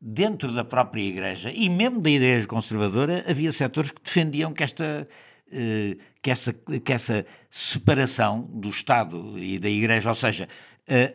[0.00, 5.08] dentro da própria Igreja, e mesmo da Igreja conservadora, havia setores que defendiam que esta,
[5.50, 10.46] eh, que essa, que essa separação do Estado e da Igreja, ou seja,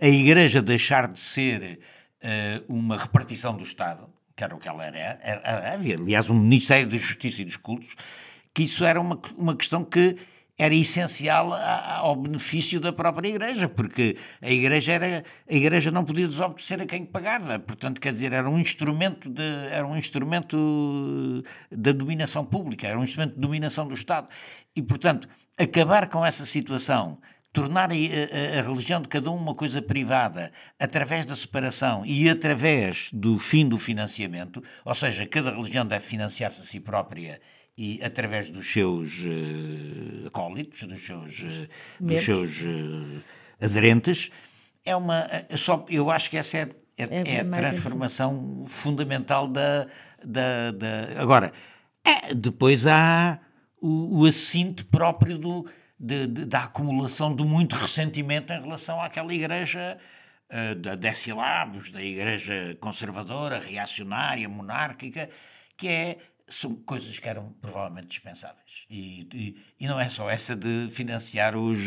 [0.02, 1.80] a Igreja deixar de ser
[2.22, 5.20] eh, uma repartição do Estado, que era o que ela era,
[5.74, 7.96] havia, aliás, um Ministério da Justiça e dos Cultos,
[8.54, 10.15] que isso era uma, uma questão que
[10.60, 16.28] era essencial ao benefício da própria Igreja, porque a Igreja, era, a igreja não podia
[16.28, 19.41] desobedecer a quem pagava, portanto, quer dizer, era um instrumento, de,
[19.72, 24.28] era um instrumento da dominação pública, era um instrumento de dominação do Estado.
[24.76, 27.17] E, portanto, acabar com essa situação
[27.54, 32.30] tornar a, a, a, religião de cada um uma coisa privada através da separação e
[32.30, 37.39] através do fim do financiamento, ou seja, cada religião deve financiar-se a si própria
[37.80, 41.70] e através dos seus uh, acólitos, dos seus, uh,
[42.02, 43.24] dos seus uh,
[43.62, 44.30] aderentes,
[44.86, 45.26] é uma.
[45.56, 49.88] Só, eu acho que essa é, é, é, é a transformação fundamental da.
[50.22, 51.54] da, da agora,
[52.04, 53.39] é, depois há
[53.82, 55.65] o, o assinto próprio do,
[55.98, 59.98] de, de, da acumulação de muito ressentimento em relação àquela igreja
[60.52, 65.30] uh, da Decilabos, da igreja conservadora, reacionária, monárquica,
[65.78, 66.18] que é
[66.50, 68.86] são coisas que eram provavelmente dispensáveis.
[68.90, 71.78] E, e, e, não é só essa de financiar os,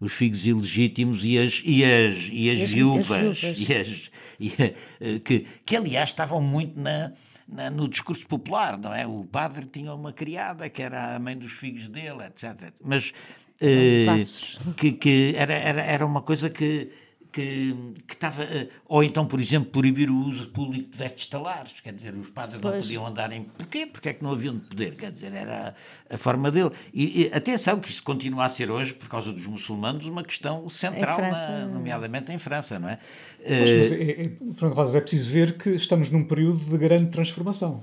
[0.00, 4.52] os filhos ilegítimos e as, e as, e as, as viúvas, e as, e
[5.00, 7.12] eh, que, que, aliás, estavam muito na,
[7.48, 9.06] na, no discurso popular, não é?
[9.06, 12.72] O padre tinha uma criada que era a mãe dos filhos dele, etc.
[12.84, 13.12] Mas
[13.60, 16.90] uh, que, que era, era, era uma coisa que
[17.32, 18.46] que, que estava.
[18.86, 21.80] Ou então, por exemplo, proibir o uso público de vestes talares.
[21.80, 22.74] Quer dizer, os padres pois.
[22.74, 23.44] não podiam andar em.
[23.44, 23.86] Porquê?
[23.86, 24.94] Porque é que não haviam de poder?
[24.96, 25.74] Quer dizer, era
[26.10, 26.70] a, a forma dele.
[26.92, 30.68] E, e, atenção que isso continua a ser hoje, por causa dos muçulmanos, uma questão
[30.68, 32.98] central, França, na, nomeadamente em França, não é?
[33.38, 37.82] Pois, mas, é, é, é preciso ver que estamos num período de grande transformação.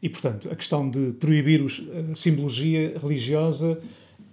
[0.00, 3.80] E, portanto, a questão de proibir os, a simbologia religiosa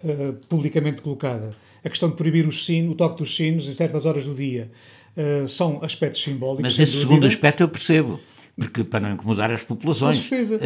[0.03, 4.05] uh, publicamente colocada a questão de proibir os sinos, o toque dos sinos em certas
[4.05, 4.71] horas do dia,
[5.15, 6.63] uh, são aspectos simbólicos.
[6.63, 8.19] Mas esse segundo aspecto eu percebo.
[8.57, 10.15] Porque para não incomodar as populações.
[10.15, 10.55] Com certeza.
[10.55, 10.61] Uh, uh,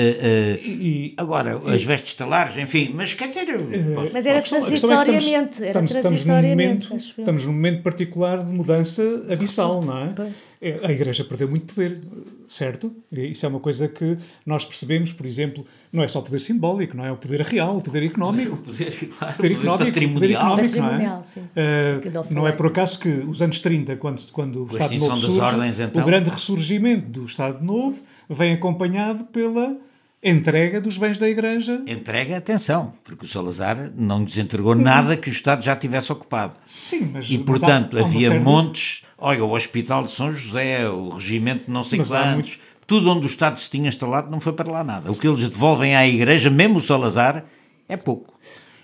[0.63, 3.47] e, agora, e, as vestes talares, enfim, mas quer dizer.
[3.59, 5.25] Uh, mas era transitoriamente.
[5.27, 6.83] É estamos, era estamos, transitoriamente.
[6.83, 10.13] Estamos num, momento, estamos num momento particular de mudança abissal, não é?
[10.19, 10.31] é?
[10.61, 12.01] A Igreja perdeu muito poder
[12.49, 12.91] certo?
[13.11, 16.97] Isso é uma coisa que nós percebemos, por exemplo, não é só o poder simbólico,
[16.97, 18.49] não é o poder real, o poder económico.
[18.59, 21.23] O poder, claro, poder económico, o poder económico, não é?
[21.23, 25.15] Sim, uh, não é por acaso que os anos 30, quando, quando o Estado Novo
[25.15, 26.01] surge, ordens, então...
[26.01, 29.77] o grande ressurgimento do Estado Novo vem acompanhado pela
[30.23, 31.81] entrega dos bens da Igreja.
[31.87, 36.53] Entrega, atenção, porque o Salazar não desentregou nada que o Estado já tivesse ocupado.
[36.65, 37.29] Sim, mas.
[37.29, 39.03] E, portanto, há, há havia montes.
[39.21, 42.33] Olha, o Hospital de São José, o regimento não sei mas quantos.
[42.33, 42.59] Muitos...
[42.87, 45.11] Tudo onde o Estado se tinha instalado não foi para lá nada.
[45.11, 47.45] O que eles devolvem à Igreja, mesmo o Salazar,
[47.87, 48.33] é pouco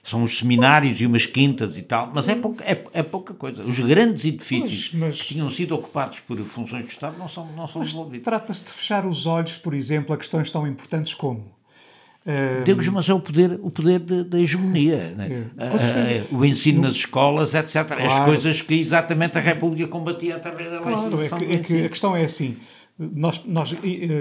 [0.05, 3.63] são os seminários e umas quintas e tal, mas é pouca, é, é pouca coisa.
[3.63, 7.47] Os grandes edifícios mas, mas, que tinham sido ocupados por funções do Estado não são,
[7.53, 8.23] não são desenvolvidos.
[8.23, 11.54] Trata-se de fechar os olhos, por exemplo, a questões tão importantes como.
[12.25, 15.45] Uh, Deus, mas é o poder, o poder da hegemonia, né?
[15.55, 17.85] uh, uh, o ensino no, nas escolas, etc.
[17.85, 21.85] Claro, As coisas que exatamente a República combatia através da claro, é que, é que
[21.85, 22.57] a questão é assim:
[22.97, 23.75] nós, nós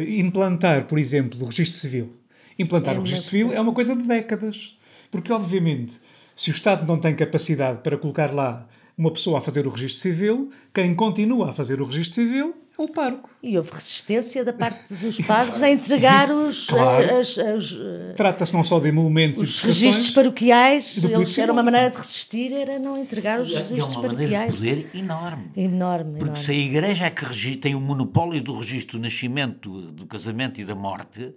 [0.07, 2.15] implantar, por exemplo, o registro civil.
[2.59, 4.77] Implantar é o registro civil é uma coisa de décadas.
[5.11, 5.99] Porque, obviamente,
[6.37, 10.03] se o Estado não tem capacidade para colocar lá uma pessoa a fazer o registro
[10.03, 13.31] civil, quem continua a fazer o registro civil é o pároco.
[13.43, 16.67] E houve resistência da parte dos padres a entregar os.
[16.67, 17.19] Claro.
[17.19, 17.77] As, as,
[18.17, 21.03] Trata-se não só de emolumentos os e registros paroquiais.
[21.03, 23.97] Eles, era uma maneira de resistir, era não entregar os registros paroquiais.
[23.97, 25.51] É uma maneira de poder enorme.
[25.57, 26.11] Enorme.
[26.19, 26.45] Porque enorme.
[26.45, 30.65] se a Igreja é que tem o monopólio do registro do nascimento, do casamento e
[30.65, 31.33] da morte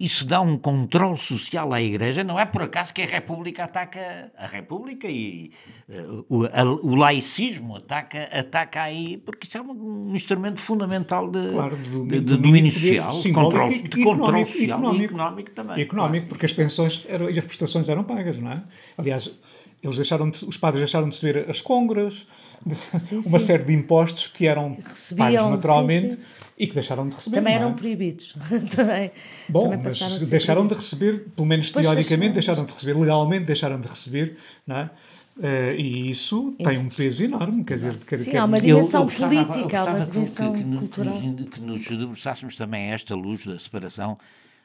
[0.00, 2.22] isso dá um controle social à Igreja.
[2.22, 5.50] Não é por acaso que a República ataca a República e
[5.88, 11.28] uh, o, a, o, laicismo ataca, ataca aí, porque isso é um, um instrumento fundamental
[11.28, 15.50] de, claro, de, de, de domínio social, de controle, de controle social económico, e económico
[15.50, 15.80] também.
[15.80, 16.28] Económico, claro.
[16.28, 18.62] porque as pensões eram, e as prestações eram pagas, não é?
[18.96, 19.36] Aliás,
[19.82, 22.26] eles deixaram de, os padres deixaram de receber as congras,
[22.74, 23.46] sim, uma sim.
[23.46, 26.14] série de impostos que eram Recebiam, pagos naturalmente.
[26.14, 26.20] Sim,
[26.58, 27.36] e que deixaram de receber.
[27.36, 27.56] Também é?
[27.56, 28.34] eram proibidos.
[28.74, 29.12] também,
[29.48, 33.78] Bom, também mas deixaram de receber, pelo menos pois teoricamente, deixaram de receber, legalmente deixaram
[33.78, 34.90] de receber, não é?
[35.36, 39.08] Uh, e isso tem um peso enorme, quer dizer, quer, Sim, há uma dimensão eu,
[39.08, 41.14] eu política, há uma dimensão que, cultural.
[41.14, 44.18] Que, que, nos, que nos debruçássemos também a esta luz da separação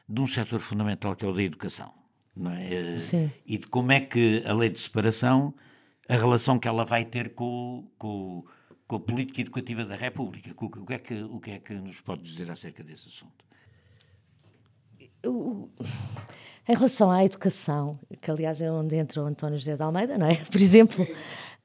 [0.08, 1.92] de um setor fundamental que é o da educação.
[2.60, 2.98] É?
[2.98, 3.30] Sim.
[3.46, 5.54] E de como é que a lei de separação,
[6.08, 8.44] a relação que ela vai ter com, com,
[8.86, 10.50] com a política educativa da República.
[10.56, 13.44] O, o, que é que, o que é que nos pode dizer acerca desse assunto?
[16.68, 20.26] Em relação à educação, que aliás é onde entra o António José de Almeida, não
[20.26, 20.36] é?
[20.50, 21.06] Por exemplo,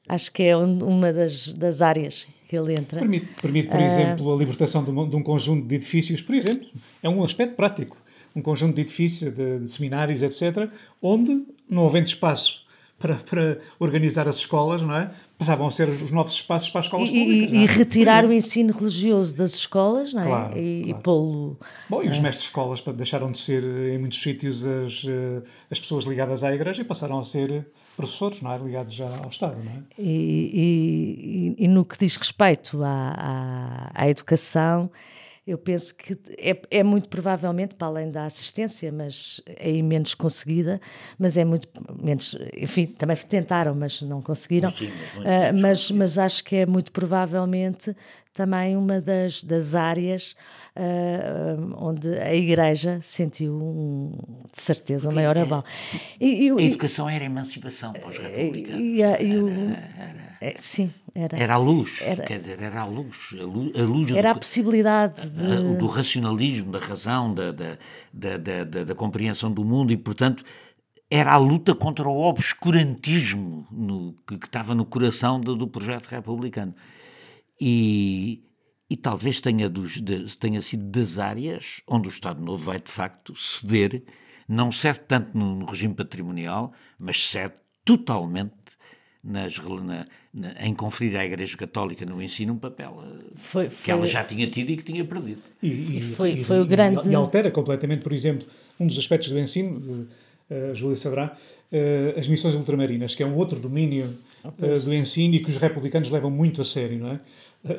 [0.07, 2.99] acho que é uma das, das áreas que ele entra.
[2.99, 3.83] Permite, permite por uh...
[3.83, 6.67] exemplo, a libertação de um, de um, conjunto de edifícios, por exemplo.
[7.01, 7.97] É um aspecto prático.
[8.39, 10.69] Um conjunto de edifícios, de, de seminários, etc.,
[11.01, 12.65] onde, não havendo espaço
[12.99, 15.09] para, para organizar as escolas, não é?
[15.37, 17.51] Passavam a ser os novos espaços para as escolas e, públicas.
[17.51, 17.65] E, e é?
[17.65, 20.25] retirar o ensino religioso das escolas, não é?
[20.25, 20.99] Claro, e, claro.
[20.99, 21.59] e pô-lo.
[21.89, 22.21] Bom, e os é.
[22.21, 26.53] mestres de escolas deixaram de ser, em muitos sítios, as, eh, as pessoas ligadas à
[26.53, 27.65] igreja e passaram a ser
[27.95, 28.57] professores, não é?
[28.57, 29.83] Ligados já ao Estado, não é?
[29.97, 34.91] E, e, e no que diz respeito à, à, à educação
[35.49, 40.79] eu penso que é, é, muito provavelmente, para além da assistência, mas é menos conseguida,
[41.17, 41.67] mas é muito
[42.01, 44.69] menos, enfim, também tentaram, mas não conseguiram.
[44.69, 47.95] Sim, mas, uh, mas, mas, acho que é muito provavelmente
[48.39, 50.33] também uma das, das áreas
[50.73, 54.17] uh, onde a Igreja sentiu, um,
[54.49, 55.65] de certeza, o maior é, abalo.
[56.21, 58.71] E, a educação era a emancipação pós-república.
[58.71, 59.75] E, e,
[60.39, 61.37] é, sim, era.
[61.37, 63.35] Era a luz, era, quer dizer, era a luz.
[63.37, 65.77] A luz, a luz era do, a possibilidade de...
[65.77, 67.77] do racionalismo, da razão, da, da,
[68.13, 70.45] da, da, da compreensão do mundo e, portanto,
[71.11, 76.07] era a luta contra o obscurantismo no, que, que, estava no coração do, do projeto
[76.07, 76.73] republicano.
[77.59, 78.43] E,
[78.89, 82.91] e talvez tenha, dos, de, tenha sido das áreas onde o Estado Novo vai, de
[82.91, 84.03] facto, ceder,
[84.47, 87.55] não cede tanto no, no regime patrimonial, mas cede
[87.85, 88.53] totalmente
[89.23, 93.85] nas, na, na, em conferir à Igreja Católica no ensino um papel eh, foi, foi,
[93.85, 95.41] que ela já tinha tido e que tinha perdido.
[95.61, 97.07] E, e foi, e, foi o grande...
[97.07, 98.47] E altera completamente, por exemplo,
[98.79, 100.07] um dos aspectos do ensino,
[100.49, 101.37] uh, Júlia saberá,
[101.71, 105.57] uh, as missões ultramarinas, que é um outro domínio uh, do ensino e que os
[105.57, 107.19] republicanos levam muito a sério, não é?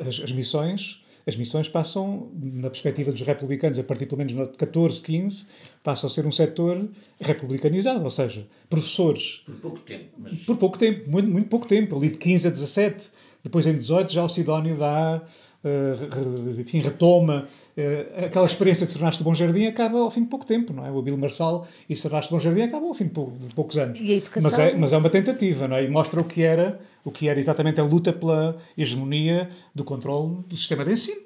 [0.07, 4.57] As, as missões as missões passam, na perspectiva dos republicanos, a partir pelo menos de
[4.57, 5.47] 14, 15,
[5.83, 6.89] passam a ser um setor
[7.21, 9.43] republicanizado, ou seja, professores.
[9.45, 10.09] Por pouco tempo.
[10.19, 10.33] Mas...
[10.41, 13.11] Por pouco tempo, muito, muito pouco tempo, ali de 15 a 17.
[13.45, 15.23] Depois, em 18, já o Sidónio dá,
[15.65, 17.47] uh, enfim, retoma.
[17.77, 20.85] Uh, aquela experiência de Sernaste de Bom Jardim acaba ao fim de pouco tempo, não
[20.85, 20.91] é?
[20.91, 23.77] O Abílio Marçal e Sernaste de Bom Jardim acabam ao fim de, pou, de poucos
[23.77, 23.99] anos.
[24.01, 24.51] E a educação...
[24.51, 25.85] Mas é, mas é uma tentativa, não é?
[25.85, 30.45] E mostra o que era o que era exatamente a luta pela hegemonia do controle
[30.47, 31.21] do sistema de ensino.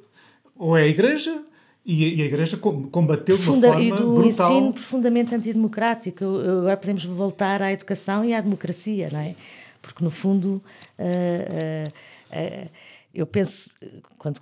[0.56, 1.42] Ou é a Igreja,
[1.84, 4.28] e a Igreja combateu de uma Funda, forma e do brutal.
[4.28, 6.24] ensino profundamente antidemocrático.
[6.24, 9.34] Agora podemos voltar à educação e à democracia, não é?
[9.82, 10.62] Porque, no fundo,
[10.98, 12.70] uh, uh, uh,
[13.14, 13.74] eu penso,
[14.18, 14.40] quando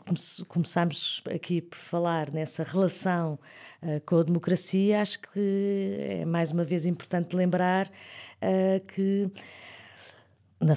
[0.48, 3.38] começámos aqui por falar nessa relação
[4.06, 7.90] com a democracia, acho que é mais uma vez importante lembrar
[8.88, 9.30] que
[10.58, 10.76] na,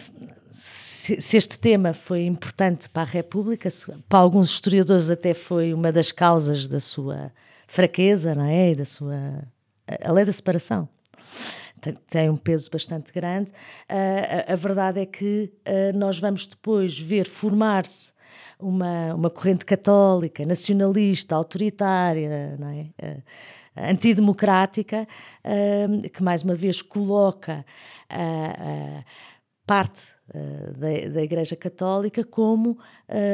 [0.51, 5.73] se, se, este tema foi importante para a República, se, para alguns historiadores até foi
[5.73, 7.31] uma das causas da sua
[7.67, 8.71] fraqueza, não é?
[8.71, 9.43] E da sua
[9.87, 10.89] a lei da separação
[11.93, 13.51] tem, um peso bastante grande.
[13.89, 18.13] Uh, a, a, verdade é que uh, nós vamos depois ver formar-se
[18.59, 22.81] uma, uma corrente católica, nacionalista, autoritária, não é?
[23.01, 23.23] Uh,
[23.77, 25.05] antidemocrática,
[26.13, 27.65] que mais uma vez coloca
[29.67, 32.77] parte uh, da, da, Igreja Católica como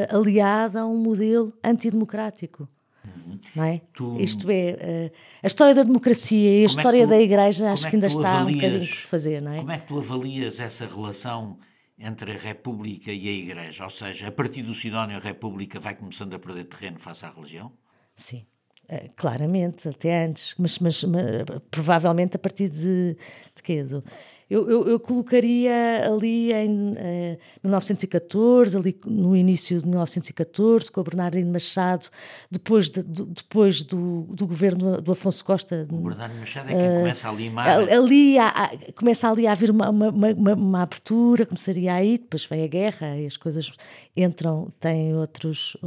[0.09, 2.67] aliada a um modelo antidemocrático.
[3.03, 3.39] Uhum.
[3.55, 3.81] Não é?
[3.93, 4.19] Tu...
[4.19, 5.11] Isto é, uh,
[5.43, 7.95] a história da democracia e a é história é tu, da Igreja acho é que
[7.95, 9.57] ainda está avalias, um bocadinho por fazer, não é?
[9.57, 11.57] Como é que tu avalias essa relação
[11.97, 13.83] entre a República e a Igreja?
[13.83, 17.29] Ou seja, a partir do Sidónio a República vai começando a perder terreno face à
[17.29, 17.71] religião?
[18.15, 18.45] Sim.
[19.15, 21.23] claramente, até antes, mas, mas, mas,
[21.71, 23.15] provavelmente a partir de,
[23.55, 23.83] de quê?
[23.83, 24.03] Do,
[24.51, 31.03] eu, eu, eu colocaria ali em eh, 1914, ali no início de 1914, com o
[31.05, 32.07] Bernardino Machado,
[32.51, 35.87] depois, de, do, depois do, do governo do Afonso Costa.
[35.89, 37.79] O Bernardino Machado é quem uh, começa a limar.
[37.89, 42.65] Ali há, começa ali a haver uma, uma, uma, uma, abertura, começaria aí, depois vem
[42.65, 43.71] a guerra e as coisas
[44.17, 45.77] entram, têm outros.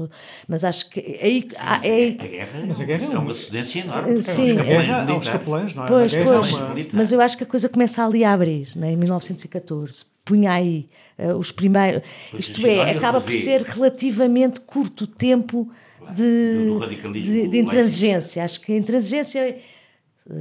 [0.48, 1.46] Mas acho que aí.
[1.50, 4.22] Sim, há, é, a guerra, mas a guerra é uma cedência enorme.
[4.22, 5.88] Sim, é, os capelães, não é?
[5.88, 6.52] Pois, pois,
[6.94, 10.04] mas eu acho que a coisa começa ali a abrir né, em 1914.
[10.24, 10.88] Punha aí
[11.18, 12.02] uh, os primeiros.
[12.30, 15.70] Pois isto é, acaba por ser relativamente curto tempo
[16.14, 18.42] de, do, do de, de, intransigência.
[18.42, 19.58] Acho que a intransigência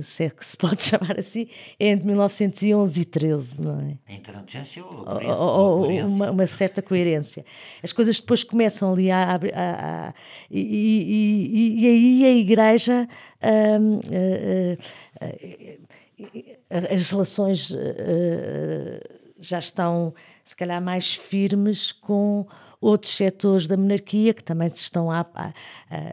[0.01, 1.47] se é que se pode chamar assim,
[1.80, 3.97] é entre 1911 e 13, não é?
[4.07, 7.45] A inteligência ou, a coerência, ou, ou uma, uma, certa coerência.
[7.82, 9.34] As coisas depois começam ali a.
[9.34, 10.14] a, a,
[10.49, 13.07] e, e, e, aí a Igreja.
[13.82, 13.99] Hum,
[16.69, 17.76] as relações
[19.39, 22.47] já estão, se calhar, mais firmes com
[22.80, 25.53] outros setores da monarquia que também estão a, a,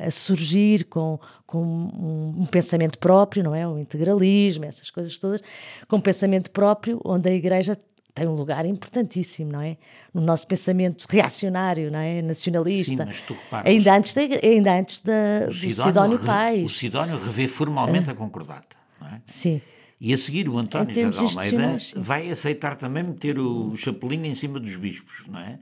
[0.07, 3.67] a surgir com, com um, um, pensamento próprio, não é?
[3.67, 5.43] O integralismo, essas coisas todas,
[5.89, 7.77] com um pensamento próprio, onde a Igreja
[8.15, 9.77] tem um lugar importantíssimo, não é?
[10.15, 12.23] No nosso pensamento reacionário, não é?
[12.23, 13.05] Nacionalista.
[13.05, 16.65] Sim, mas tu reparas, ainda antes, da, ainda antes da, do Sidónio, Sidónio Pais.
[16.65, 18.13] O Sidónio revê formalmente ah.
[18.13, 19.21] a concordata, não é?
[19.27, 19.61] Sim.
[20.01, 24.35] E a seguir o António José de Almeida vai aceitar também meter o chapelinho em
[24.35, 25.59] cima dos bispos, não é?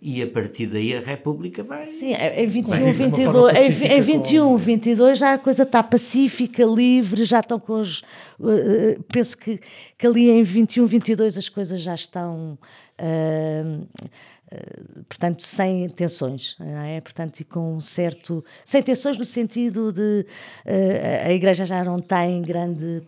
[0.00, 1.88] e a partir daí a República vai.
[1.88, 7.40] Sim, em 21, 22, em, em 21, 22 já a coisa está pacífica, livre, já
[7.40, 8.00] estão com os.
[8.38, 9.58] Uh, penso que,
[9.96, 12.58] que ali em 21, 22 as coisas já estão.
[13.00, 13.86] Uh,
[15.08, 17.00] portanto, sem tensões, não é?
[17.00, 18.44] Portanto, e com um certo.
[18.64, 20.26] Sem tensões no sentido de
[21.24, 23.02] a Igreja já não tem grande.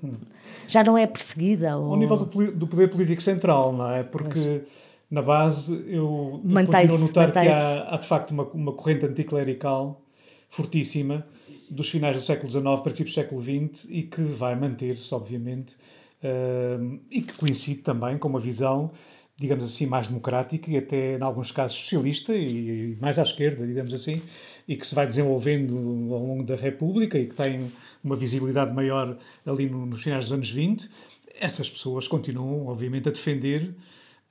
[0.68, 1.76] já não é perseguida.
[1.76, 1.92] Ou...
[1.92, 4.02] Ao nível do, do poder político central, não é?
[4.02, 4.62] Porque.
[4.64, 8.72] Pois na base, eu, eu continuo a notar que há, há, de facto uma, uma
[8.72, 10.02] corrente anticlerical
[10.48, 11.26] fortíssima
[11.70, 15.76] dos finais do século XIX, princípios do século XX e que vai manter-se, obviamente,
[16.22, 18.90] uh, e que coincide também com uma visão,
[19.38, 23.94] digamos assim, mais democrática e até, em alguns casos, socialista e, mais à esquerda, digamos
[23.94, 24.20] assim,
[24.66, 25.76] e que se vai desenvolvendo
[26.12, 27.70] ao longo da República e que tem
[28.02, 29.16] uma visibilidade maior
[29.46, 30.90] ali no, nos finais dos anos 20.
[31.40, 33.72] Essas pessoas continuam, obviamente, a defender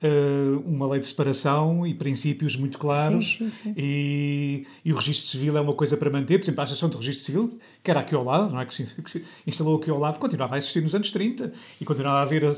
[0.00, 3.74] Uh, uma lei de separação e princípios muito claros sim, sim, sim.
[3.76, 6.96] E, e, o registro civil é uma coisa para manter, por exemplo, a Associação de
[6.98, 8.64] Registro Civil, que era aqui ao lado, não é?
[8.64, 11.84] que, se, que se instalou aqui ao lado, continuava a existir nos anos 30 e
[11.84, 12.54] continuava a haver, uh,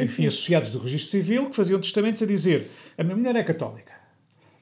[0.00, 3.94] enfim, associados do registro civil que faziam testamentos a dizer a minha mulher é católica,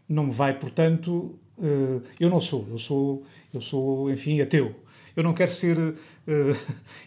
[0.08, 4.74] não me vai, portanto, uh, eu não sou, eu sou, eu sou, enfim, ateu
[5.16, 5.96] eu não quero ser, uh,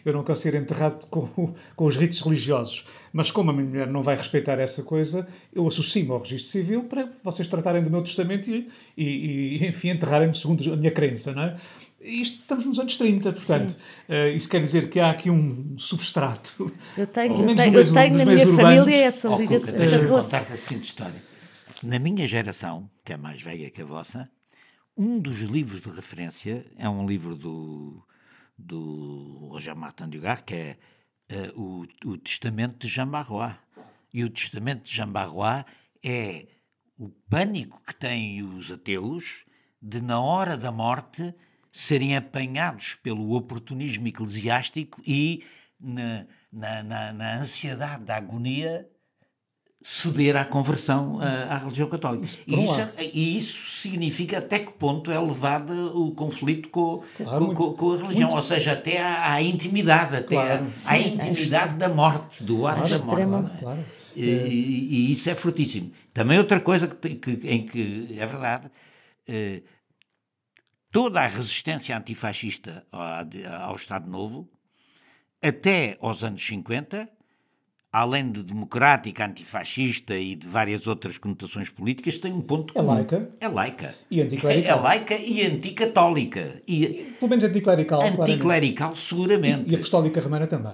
[0.04, 2.84] eu não quero ser enterrado com, com os ritos religiosos.
[3.12, 6.84] Mas como a minha mulher não vai respeitar essa coisa, eu associo-me ao registro civil
[6.84, 11.32] para vocês tratarem do meu testamento e, e, e enfim, enterrarem-me segundo a minha crença,
[11.32, 11.56] não é?
[12.00, 13.76] Isto estamos nos anos 30, portanto,
[14.08, 16.70] uh, isso quer dizer que há aqui um substrato.
[16.98, 19.74] Eu tenho, eu tenho, eu tenho na minha urbanos, família essa ligação.
[19.74, 21.22] Deixa-me contar-te a seguinte história.
[21.82, 24.28] Na minha geração, que é mais velha que a vossa,
[24.96, 28.06] um dos livros de referência é um livro do,
[28.56, 30.78] do Roger Martin Dugas, que é
[31.32, 33.54] uh, o, o Testamento de Jean Barrois.
[34.12, 35.64] E o Testamento de Jean Barrois
[36.02, 36.46] é
[36.96, 39.44] o pânico que têm os ateus
[39.82, 41.34] de, na hora da morte,
[41.72, 45.44] serem apanhados pelo oportunismo eclesiástico e,
[45.80, 48.88] na, na, na, na ansiedade da agonia,
[49.86, 52.26] ceder à conversão à, à religião católica.
[52.46, 57.48] E isso, é, e isso, significa até que ponto é levado o conflito com, claro,
[57.48, 58.36] com, com, com, a religião, muito.
[58.36, 60.66] ou seja, até à, à intimidade, até claro.
[60.86, 63.58] à, à intimidade é da morte, do ar da morte.
[63.58, 63.84] Claro.
[64.16, 65.92] E, e, e, isso é fortíssimo.
[66.14, 68.70] Também outra coisa que, que em que é verdade,
[69.28, 69.62] eh,
[70.90, 73.02] toda a resistência antifascista ao,
[73.68, 74.48] ao Estado Novo,
[75.42, 77.06] até aos anos 50,
[77.94, 82.90] além de democrática, antifascista e de várias outras conotações políticas, tem um ponto é comum.
[82.90, 83.30] É laica.
[83.40, 83.94] É laica.
[84.10, 84.76] E anticlerical.
[84.76, 86.60] É, é laica e anticatólica.
[86.66, 86.86] E,
[87.20, 88.02] Pelo menos anticlerical.
[88.02, 88.98] Anticlerical, claramente.
[88.98, 89.70] seguramente.
[89.70, 90.72] E, e apostólica romana também.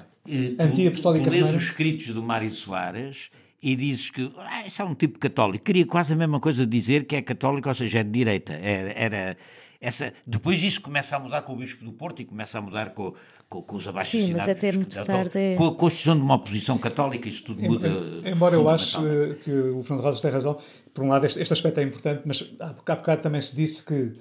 [0.58, 1.42] Anti-apostólica romana.
[1.42, 3.30] Tu lês os escritos do Mário Soares
[3.62, 5.62] e dizes que ah, esse é um tipo católico.
[5.62, 8.54] Queria quase a mesma coisa dizer que é católico, ou seja, é de direita.
[8.54, 9.36] Era, era
[9.78, 12.90] essa, depois isso começa a mudar com o Bispo do Porto e começa a mudar
[12.90, 13.14] com,
[13.50, 15.56] com, com os abaixo Sim, mas até muito tarde é...
[15.56, 17.88] Com a constituição de uma oposição católica isso tudo muda.
[18.24, 18.96] Embora eu ache
[19.44, 20.56] que o Fernando Rosas tem razão,
[20.94, 24.12] por um lado este, este aspecto é importante, mas há bocado também se disse que,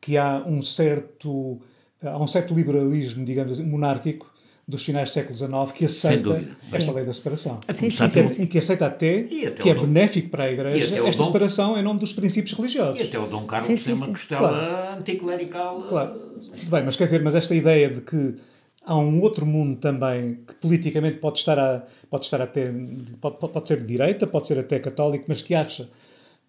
[0.00, 1.58] que há um certo
[2.02, 4.30] há um certo liberalismo, digamos assim, monárquico
[4.68, 6.92] dos finais do século XIX que aceita esta sim.
[6.92, 7.60] lei da separação.
[7.70, 8.42] Sim, sim, sim, sim.
[8.42, 9.82] E que aceita até, até que é Dom...
[9.82, 11.24] benéfico para a Igreja esta Dom...
[11.24, 13.00] separação em nome dos princípios religiosos.
[13.00, 14.98] E até o Dom Carlos sim, tem uma costela claro.
[14.98, 15.82] anticlerical.
[15.88, 16.20] Claro.
[16.68, 18.36] Bem, mas quer dizer, mas esta ideia de que
[18.84, 22.72] há um outro mundo também que politicamente pode estar a, pode estar até
[23.20, 25.88] pode, pode ser de direita, pode ser até católico, mas que acha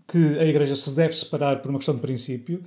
[0.07, 2.61] que a Igreja se deve separar por uma questão de princípio,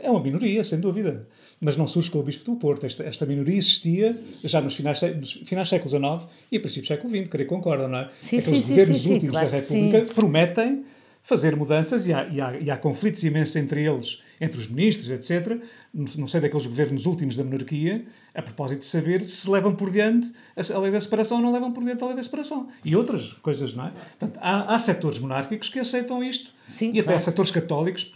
[0.00, 1.26] é uma minoria, sem dúvida
[1.60, 2.86] mas não surge com o Bispo do Porto.
[2.86, 6.88] Esta, esta minoria existia já nos finais, nos finais do século XIX e a princípios
[6.88, 8.10] do século XX, creio que concordam, não é?
[8.18, 10.84] Sim, Aqueles sim, governos sim, últimos claro, da República prometem
[11.22, 15.10] fazer mudanças e há, e, há, e há, conflitos imensos entre eles, entre os ministros,
[15.10, 15.62] etc.
[15.92, 20.32] Não sei daqueles governos últimos da monarquia, a propósito de saber se levam por diante
[20.56, 22.68] a, lei da separação ou não levam por diante a lei da separação.
[22.84, 23.90] E outras coisas, não é?
[23.90, 26.52] Portanto, há, há setores monárquicos que aceitam isto.
[26.64, 27.20] Sim, e até claro.
[27.22, 28.12] setores católicos,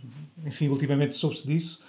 [0.46, 1.80] enfim, ultimamente soube-se disso.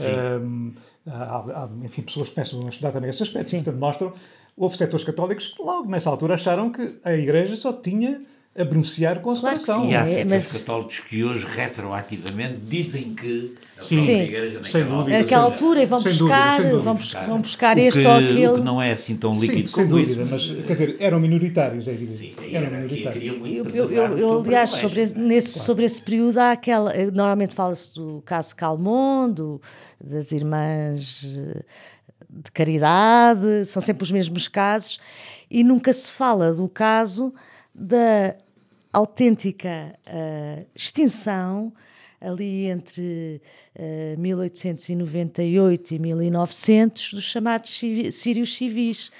[0.00, 0.70] Um,
[1.06, 3.56] há, há, enfim, pessoas que começam a estudar também esse aspecto, Sim.
[3.56, 4.12] portanto mostram.
[4.56, 8.24] Houve setores católicos que logo nessa altura acharam que a Igreja só tinha
[8.58, 9.86] a beneficiar com a separação.
[9.88, 10.50] Claro sim, e há é, mas...
[10.50, 15.18] católicos que hoje, retroativamente, dizem que a sim, igreja sem dúvida.
[15.18, 16.78] Naquela altura, e vão buscar, dúvida, dúvida.
[16.82, 18.48] Vão, buscar, vão buscar este que, ou aquele.
[18.48, 21.20] O que não é assim tão líquido sim, como sem dúvida, mas, quer dizer, eram
[21.20, 22.16] minoritários, é evidente.
[22.18, 23.24] Sim, eram minoritários.
[23.24, 25.66] Eu, eu, eu, eu aliás, sobre esse, nesse, claro.
[25.66, 26.92] sobre esse período, há aquela.
[27.12, 29.60] Normalmente fala-se do caso Calmon, do,
[30.02, 31.62] das irmãs eh,
[32.28, 34.98] de caridade, são sempre os mesmos casos,
[35.48, 37.32] e nunca se fala do caso
[37.72, 38.34] da
[38.98, 41.72] autêntica uh, extinção
[42.20, 43.40] ali entre
[43.78, 47.80] uh, 1898 e 1900 dos chamados
[48.10, 49.10] sírios civis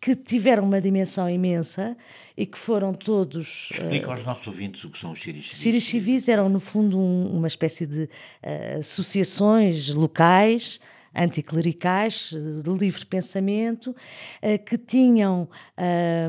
[0.00, 1.96] que tiveram uma dimensão imensa
[2.36, 3.70] e que foram todos.
[3.72, 5.58] Explica uh, aos nossos ouvintes o que são os sírios civis.
[5.58, 10.78] Sírios civis eram, no fundo, um, uma espécie de uh, associações locais
[11.16, 13.94] anticlericais, de livre pensamento,
[14.42, 16.28] eh, que tinham eh,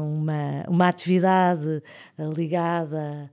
[0.00, 1.82] uma, uma atividade
[2.16, 3.30] eh, ligada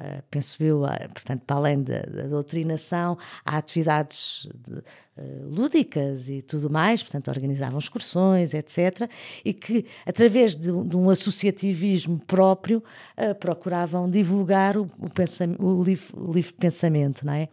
[0.00, 6.28] Uh, penso eu, uh, portanto, para além da, da doutrinação, há atividades de, uh, lúdicas
[6.28, 9.10] e tudo mais, portanto, organizavam excursões, etc.,
[9.44, 12.82] e que, através de, de um associativismo próprio,
[13.40, 17.48] procuravam divulgar o, o, o, livre, o, livre, pensamento, não é?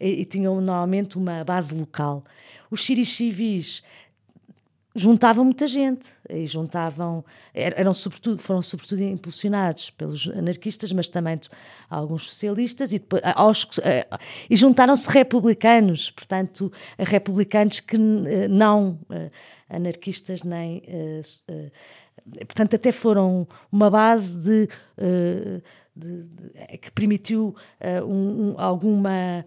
[0.00, 2.24] E, e tinham normalmente uma base local
[2.72, 3.82] os civis
[4.94, 7.24] juntavam muita gente e juntavam
[7.54, 11.40] eram sobretudo foram sobretudo impulsionados pelos anarquistas mas também
[11.88, 13.66] alguns socialistas e depois, aos,
[14.48, 18.98] e juntaram-se republicanos portanto republicanos que não
[19.68, 20.82] anarquistas nem
[22.40, 24.68] portanto até foram uma base de,
[25.96, 27.54] de, de que permitiu
[28.06, 29.44] um, um, alguma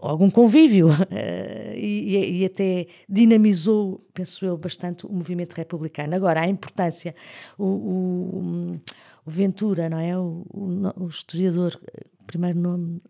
[0.00, 6.14] algum convívio uh, e, e, até dinamizou, penso eu, bastante o movimento republicano.
[6.14, 7.14] Agora, a importância,
[7.58, 8.80] o, o,
[9.24, 10.16] o Ventura, não é?
[10.18, 11.78] O, o, historiador,
[12.26, 13.02] primeiro nome.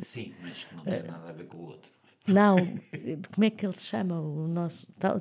[0.00, 1.90] Sim, mas que não tem nada a ver com o outro.
[2.26, 2.56] Não,
[3.34, 4.20] como é que ele se chama?
[4.20, 4.92] O nosso.
[4.94, 5.16] Tal,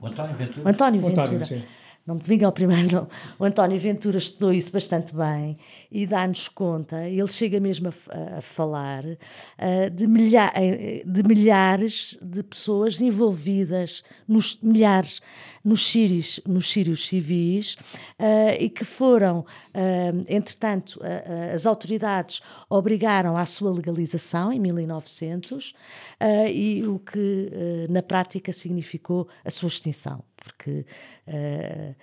[0.00, 0.70] o António Ventura.
[0.70, 1.22] António Ventura.
[1.22, 1.64] António,
[2.08, 3.08] não me vinga ao primeiro, não.
[3.38, 5.58] O António Ventura estudou isso bastante bem
[5.92, 10.50] e dá-nos conta, ele chega mesmo a, a falar uh, de, milha
[11.04, 15.20] de milhares de pessoas envolvidas, nos milhares,
[15.62, 17.74] nos sírios, nos sírios civis
[18.18, 20.98] uh, e que foram, uh, entretanto,
[21.52, 22.40] as autoridades
[22.70, 25.74] obrigaram à sua legalização em 1900
[26.50, 27.50] e o que
[27.90, 30.84] na prática significou a sua extinção porque.
[31.26, 31.94] Uh,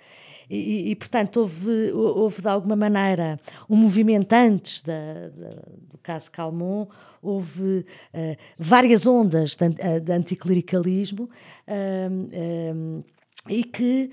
[0.48, 3.36] e, e, portanto, houve, houve de alguma maneira
[3.68, 5.48] um movimento antes da, da,
[5.90, 6.86] do caso Calmon,
[7.20, 7.84] houve
[8.14, 11.24] uh, várias ondas de, de anticlericalismo
[11.68, 13.04] uh,
[13.48, 14.10] e que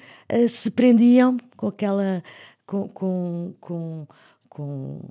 [0.47, 2.23] se prendiam com aquela.
[2.65, 4.07] com, com, com,
[4.49, 5.01] com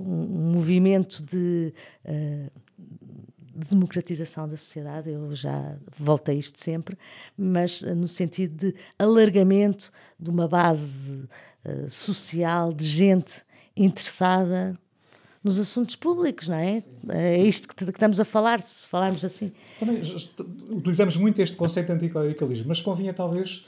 [0.00, 1.72] um movimento de
[3.54, 6.96] democratização da sociedade, eu já volto a isto sempre,
[7.36, 11.24] mas no sentido de alargamento de uma base
[11.64, 13.42] uh, social de gente
[13.76, 14.78] interessada
[15.42, 16.82] nos assuntos públicos, não é?
[17.08, 19.52] É isto que, que estamos a falar, se falarmos assim.
[19.78, 20.00] Também
[20.70, 23.64] utilizamos muito este conceito de anticlericalismo, mas convinha talvez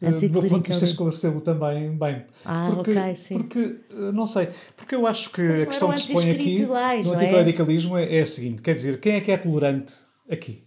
[0.00, 2.24] do meu ponto de vista, esclarecê-lo também bem.
[2.44, 3.38] Ah, porque, ok, sim.
[3.38, 6.76] Porque, eh, não sei, porque eu acho que a questão que se põe aqui no
[6.76, 6.98] é?
[6.98, 8.18] anticlericalismo é?
[8.18, 8.22] é?
[8.22, 9.92] a seguinte: quer dizer, quem é que é tolerante
[10.30, 10.62] aqui?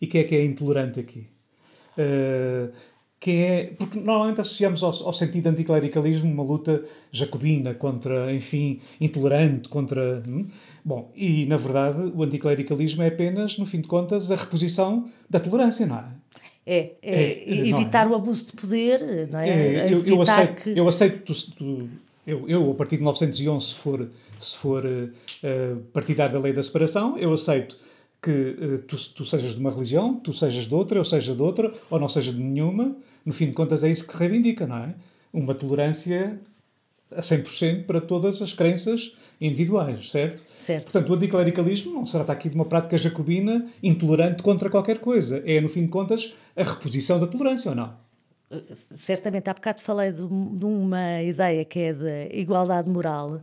[0.00, 1.28] E quem é que é intolerante aqui?
[1.96, 2.72] Uh,
[3.20, 9.68] quem é, porque normalmente associamos ao, ao sentido anticlericalismo uma luta jacobina contra, enfim, intolerante,
[9.68, 10.24] contra.
[10.26, 10.44] Hum?
[10.84, 15.38] Bom, e na verdade o anticlericalismo é apenas, no fim de contas, a reposição da
[15.38, 16.08] tolerância, não é?
[16.64, 18.10] É, é, é evitar é?
[18.10, 19.48] o abuso de poder, não é?
[19.48, 20.78] é eu, eu, aceito, que...
[20.78, 21.34] eu aceito
[22.26, 24.08] eu, eu, a partir de 1911, se for,
[24.38, 27.76] se for uh, partidário da lei da separação, eu aceito
[28.22, 31.42] que uh, tu, tu sejas de uma religião, tu sejas de outra, eu seja de
[31.42, 32.94] outra, ou não seja de nenhuma.
[33.24, 34.94] No fim de contas, é isso que reivindica, não é?
[35.32, 36.40] Uma tolerância
[37.16, 40.42] a 100% para todas as crenças individuais, certo?
[40.54, 40.84] Certo.
[40.84, 45.42] Portanto, o anticlericalismo não se trata aqui de uma prática jacobina intolerante contra qualquer coisa.
[45.46, 47.96] É, no fim de contas, a reposição da tolerância, ou não?
[48.74, 53.40] certamente há bocado falei de, de uma ideia que é da igualdade moral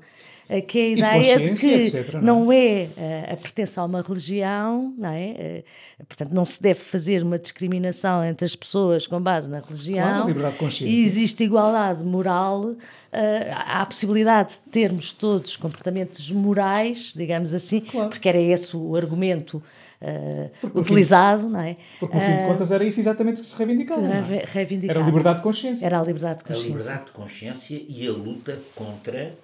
[0.61, 4.01] que é a ideia de que etc, não, não é, é a pertença a uma
[4.01, 5.29] religião, não é?
[5.37, 5.63] Eh,
[6.07, 10.07] portanto, não se deve fazer uma discriminação entre as pessoas com base na religião.
[10.07, 10.95] Claro, liberdade de consciência.
[10.95, 12.73] E existe igualdade moral,
[13.11, 18.09] há a possibilidade de termos todos comportamentos morais, digamos assim, claro.
[18.09, 19.61] porque era esse o argumento
[20.01, 21.77] uh, utilizado, fim, não é?
[21.99, 24.07] Porque, no fim de contas, era isso exatamente que se reivindicava.
[24.07, 24.45] É?
[24.45, 24.99] reivindicava.
[24.99, 25.85] Era a liberdade de consciência.
[25.85, 26.71] Era a liberdade de consciência.
[26.71, 29.37] A liberdade de consciência e a luta contra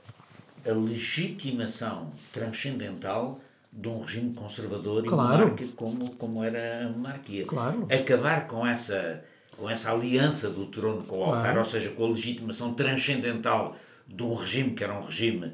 [0.68, 3.40] a legitimação transcendental
[3.72, 5.34] de um regime conservador claro.
[5.34, 7.46] e monárquico como, como era a monarquia.
[7.46, 7.88] Claro.
[7.92, 9.24] Acabar com essa,
[9.58, 11.60] com essa aliança do trono com o altar, claro.
[11.60, 13.76] ou seja, com a legitimação transcendental
[14.08, 15.52] de um regime que era um regime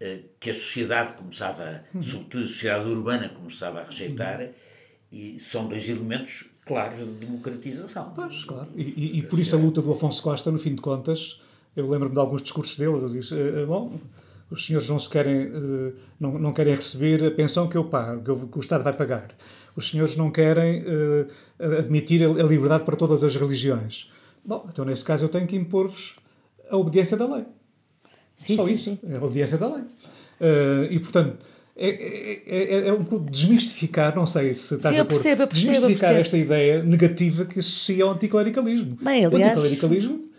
[0.00, 2.02] eh, que a sociedade começava, uhum.
[2.02, 4.48] sobretudo a sociedade urbana, começava a rejeitar, uhum.
[5.12, 8.12] e são dois elementos claros de democratização.
[8.14, 8.68] Pois, claro.
[8.74, 11.40] E, e, e por isso a luta do Afonso Costa, no fim de contas,
[11.76, 14.00] eu lembro-me de alguns discursos dele, ele disse, eh, bom,
[14.50, 18.22] os senhores não se querem, eh, não, não querem receber a pensão que eu pago,
[18.22, 19.28] que, eu, que o Estado vai pagar.
[19.76, 21.28] Os senhores não querem uh,
[21.78, 24.10] admitir a, liberdade para todas as religiões.
[24.44, 26.16] Bom, então nesse caso eu tenho que impor-vos
[26.68, 27.44] a obediência da lei.
[28.34, 28.98] Sim, Só sim, isso, sim.
[29.08, 29.84] É a obediência da lei.
[30.40, 31.38] Uh, e, portanto,
[31.76, 36.14] é, é, é, é, um pouco desmistificar, não sei se estás Sim, a percebo, desmistificar
[36.14, 38.98] esta ideia negativa que associa ao anticlericalismo.
[39.00, 40.29] Bem, aliás, o anticlericalismo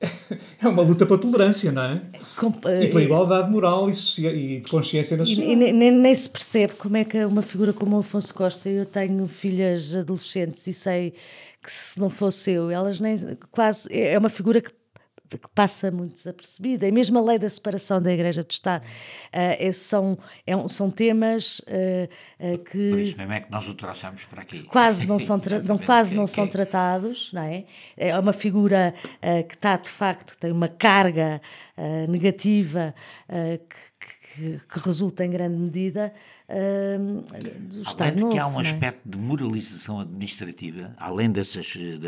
[0.62, 2.02] é uma luta pela tolerância, não é?
[2.36, 3.92] Com, e pela igualdade moral e,
[4.26, 5.48] e de consciência nacional.
[5.48, 8.68] E, e nem, nem, se percebe como é que uma figura como o Afonso Costa,
[8.68, 11.14] eu tenho filhas adolescentes e sei
[11.62, 13.16] que se não fosse eu, elas nem
[13.50, 14.70] quase é uma figura que
[15.28, 16.86] que passa muito desapercebida.
[16.86, 18.84] E mesmo a lei da separação da Igreja do Estado.
[18.84, 22.90] Uh, são, é um, são temas uh, que.
[22.90, 24.62] Por isso mesmo é que nós o trouxemos para aqui.
[24.64, 27.64] Quase não são, não, quase não são tratados, não é?
[27.96, 28.94] É uma figura
[29.48, 31.40] que está, de facto, tem uma carga
[32.08, 32.94] negativa
[33.28, 33.76] que,
[34.36, 36.12] que, que resulta em grande medida
[37.58, 38.62] do Estado além de que há um é?
[38.62, 41.98] aspecto de moralização administrativa, além dessas, de,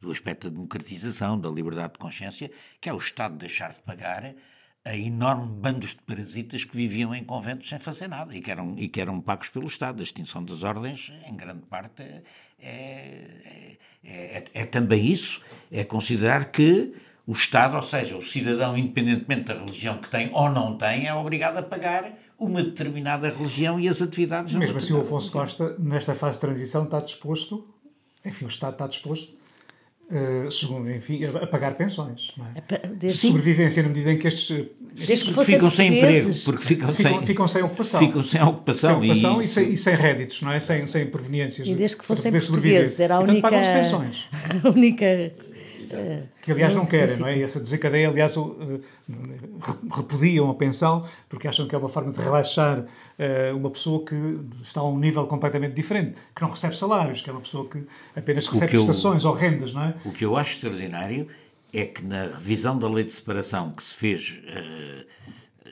[0.00, 4.34] do aspecto da democratização, da liberdade de consciência, que é o Estado deixar de pagar
[4.84, 8.74] a enorme bandos de parasitas que viviam em conventos sem fazer nada e que eram,
[8.78, 10.00] e que eram pagos pelo Estado.
[10.00, 12.22] A extinção das ordens, em grande parte, é,
[12.58, 15.42] é, é, é também isso.
[15.70, 16.94] É considerar que
[17.28, 21.14] o Estado, ou seja, o cidadão, independentemente da religião que tem ou não tem, é
[21.14, 24.54] obrigado a pagar uma determinada religião e as atividades.
[24.54, 27.68] Mesmo assim, o Afonso Costa, nesta fase de transição, está disposto,
[28.24, 29.34] enfim, o Estado está disposto,
[30.10, 32.86] uh, segundo, enfim, a, a, pagar pensões, não é?
[32.96, 34.66] Desde sobrevivência na medida em que estes,
[34.96, 38.00] estes ficam sem emprego, porque ficam, ficam, sem, ficam sem ocupação.
[38.00, 40.60] Ficam sem ocupação, sem ocupação e, e, sem, e sem réditos, não é?
[40.60, 41.68] Sem, sem proveniências.
[41.68, 43.32] E desde que fossem portugueses, era a única...
[43.42, 44.30] Portanto, pagam pensões.
[44.64, 45.34] a única
[46.42, 47.38] que aliás não querem, não é?
[47.38, 48.34] E essa desencadeia, aliás,
[49.94, 54.40] repudiam a pensão porque acham que é uma forma de rebaixar uh, uma pessoa que
[54.62, 57.86] está a um nível completamente diferente, que não recebe salários, que é uma pessoa que
[58.16, 59.94] apenas recebe prestações ou rendas, não é?
[60.04, 61.28] O que eu acho extraordinário
[61.72, 65.06] é que na revisão da lei de separação que se fez uh,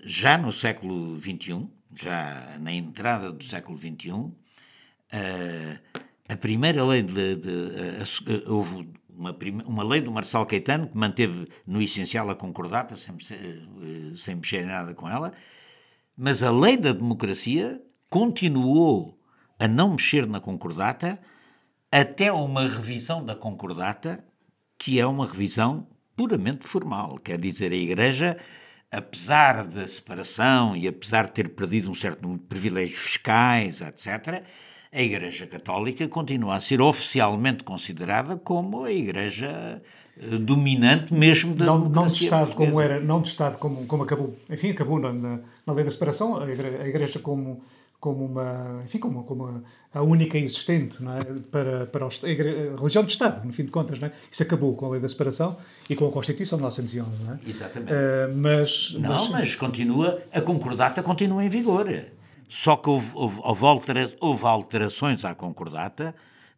[0.04, 4.32] já no século XXI, já na entrada do século XXI, uh,
[5.10, 5.78] eh,
[6.28, 9.36] a primeira lei de, de, de houve uma,
[9.66, 14.62] uma lei do Marçal Caetano que manteve no essencial a concordata, sem, eh, sem mexer
[14.62, 15.32] em nada com ela,
[16.16, 19.18] mas a lei da democracia continuou
[19.58, 21.20] a não mexer na concordata
[21.90, 24.24] até uma revisão da concordata,
[24.78, 27.18] que é uma revisão puramente formal.
[27.18, 28.36] Quer dizer, a Igreja,
[28.90, 34.44] apesar da separação e apesar de ter perdido um certo número de privilégios fiscais, etc.,
[34.96, 39.82] a Igreja Católica continua a ser oficialmente considerada como a Igreja
[40.18, 42.70] eh, dominante mesmo da não, não de Estado portuguesa.
[42.70, 46.40] como era não de Estado como, como acabou enfim acabou na, na, lei da separação
[46.40, 47.60] a Igreja, a igreja como
[48.00, 51.40] como uma enfim como, como a, única existente é?
[51.50, 54.12] para para a, igreja, a, religião de Estado no fim de contas não é?
[54.32, 55.58] isso acabou com a lei da separação
[55.90, 57.38] e com a Constituição de 1911 não é?
[57.46, 61.86] exatamente uh, mas não mas, mas continua a concordata continua em vigor
[62.48, 66.14] só que houve, houve, houve, altera, houve alterações à concordata,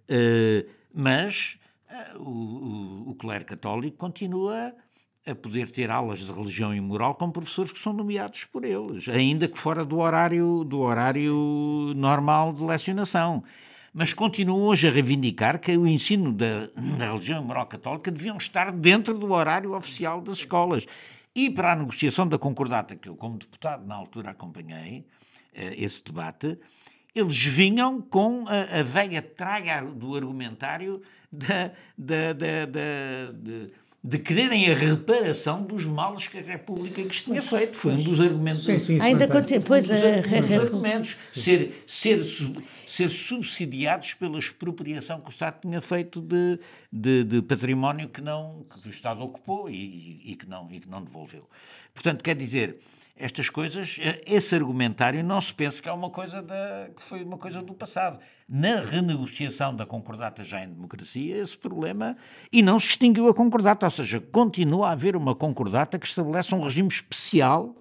[0.08, 1.58] eh, mas
[1.90, 4.74] eh, o, o, clero católico continua
[5.26, 9.08] a poder ter aulas de religião e moral com professores que são nomeados por eles,
[9.08, 13.42] ainda que fora do horário, do horário normal de lecionação.
[13.92, 16.68] Mas continuam hoje a reivindicar que o ensino da,
[16.98, 20.86] da religião e moral católica deviam estar dentro do horário oficial das escolas.
[21.34, 25.17] E para a negociação da concordata, que eu, como deputado, na altura acompanhei, uh,
[25.76, 26.58] esse debate,
[27.14, 31.00] eles vinham com a, a velha traga do argumentário
[31.32, 33.68] da, da, da, da,
[34.04, 37.76] de quererem a reparação dos males que a República lhes tinha feito.
[37.76, 38.62] Foi um dos argumentos.
[38.64, 39.64] Sim, sim, Ainda continua.
[39.66, 41.16] Pois, um dos, a- um dos argumentos.
[41.34, 42.20] Ser, ser,
[42.86, 46.60] ser subsidiados pela expropriação que o Estado tinha feito de,
[46.92, 50.88] de, de património que, não, que o Estado ocupou e, e que não, e que
[50.88, 51.48] não devolveu.
[51.92, 52.78] Portanto, quer dizer,
[53.18, 57.22] estas coisas, eh, esse argumentário não se pensa que é uma coisa da, que foi
[57.24, 58.18] uma coisa do passado.
[58.48, 62.16] Na renegociação da concordata já em democracia, esse problema,
[62.52, 66.54] e não se extinguiu a concordata, ou seja, continua a haver uma concordata que estabelece
[66.54, 67.74] um regime especial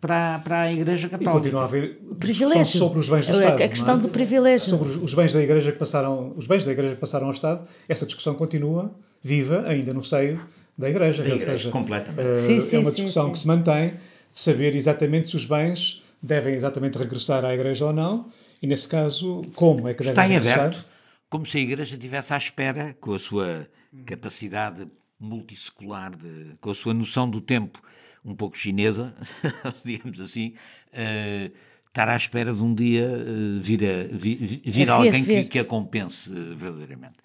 [0.00, 1.32] para, para a Igreja E Católica.
[1.32, 2.78] continua a haver Privilégio.
[2.78, 3.62] sobre os bens do A- Estado.
[3.62, 4.06] a questão não é?
[4.06, 4.68] do privilégio.
[4.68, 7.32] Sobre os, os bens da Igreja que passaram, os bens da Igreja que passaram ao
[7.32, 10.44] Estado, essa discussão continua viva ainda no seio
[10.76, 11.22] da Igreja.
[11.22, 12.28] Da Igreja, seja, completamente.
[12.32, 13.32] eh, Sim, sim, é uma discussão sim.
[13.32, 13.94] que se mantém
[14.34, 18.28] saber exatamente se os bens devem exatamente regressar à Igreja ou não,
[18.60, 20.60] e nesse caso, como é que devem Está em regressar.
[20.66, 20.86] aberto,
[21.30, 23.68] como se a Igreja estivesse à espera, com a sua
[24.04, 24.86] capacidade
[25.20, 27.80] multissecular, de, com a sua noção do tempo
[28.26, 29.14] um pouco chinesa,
[29.84, 30.54] digamos assim,
[30.92, 31.50] eh,
[31.86, 35.58] estar à espera de um dia eh, vir, a, vi- vi- vir alguém que, que
[35.58, 37.16] a compense eh, verdadeiramente.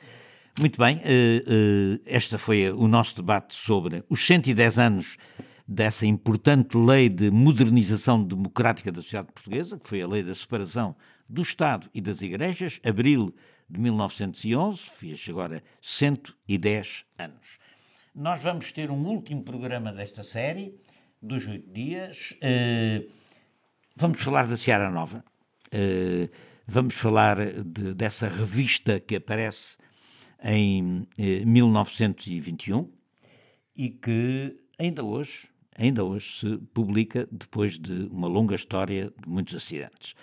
[0.60, 5.16] Muito bem, eh, esta foi o nosso debate sobre os 110 anos
[5.72, 10.96] dessa importante lei de modernização democrática da sociedade portuguesa, que foi a lei da separação
[11.30, 13.36] do Estado e das Igrejas, abril
[13.70, 17.60] de 1911, fez agora 110 anos.
[18.16, 20.74] Nós vamos ter um último programa desta série,
[21.22, 22.34] dos oito dias.
[22.42, 23.06] eh,
[23.96, 25.24] Vamos falar da Seara Nova.
[25.72, 26.30] eh,
[26.66, 29.78] vamos falar de- dessa revista que aparece
[30.44, 32.90] em eh, 1921
[33.76, 35.48] e que ainda hoje,
[35.80, 40.14] ainda hoje se publica depois de uma longa história de muitos acidentes.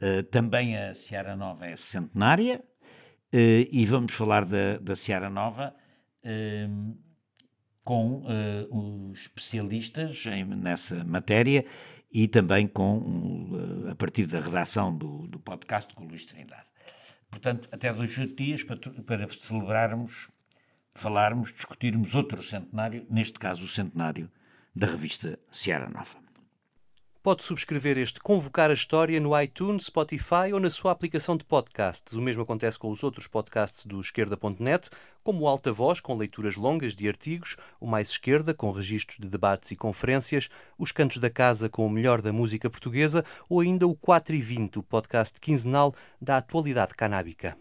[0.00, 2.62] Eh, também a Seara Nova é centenária
[3.32, 5.74] eh, e vamos falar da, da Seara Nova
[6.22, 6.68] eh,
[7.82, 11.64] com eh, os especialistas em- nessa matéria
[12.12, 13.52] e também com,
[13.90, 16.68] a partir da redação do, do podcast com o Luís Trindade.
[17.30, 18.76] Portanto, até dois dias para,
[19.06, 20.28] para celebrarmos,
[20.92, 24.28] falarmos, discutirmos outro centenário, neste caso o centenário
[24.74, 26.20] da revista Seara Nova.
[27.22, 32.14] Pode subscrever este Convocar a História no iTunes, Spotify ou na sua aplicação de podcasts.
[32.14, 34.88] O mesmo acontece com os outros podcasts do Esquerda.net,
[35.22, 39.28] como o Alta Voz, com leituras longas de artigos, o Mais Esquerda, com registros de
[39.28, 40.48] debates e conferências,
[40.78, 44.40] os Cantos da Casa, com o melhor da música portuguesa, ou ainda o 4 e
[44.40, 47.54] 20, o podcast quinzenal da atualidade canábica.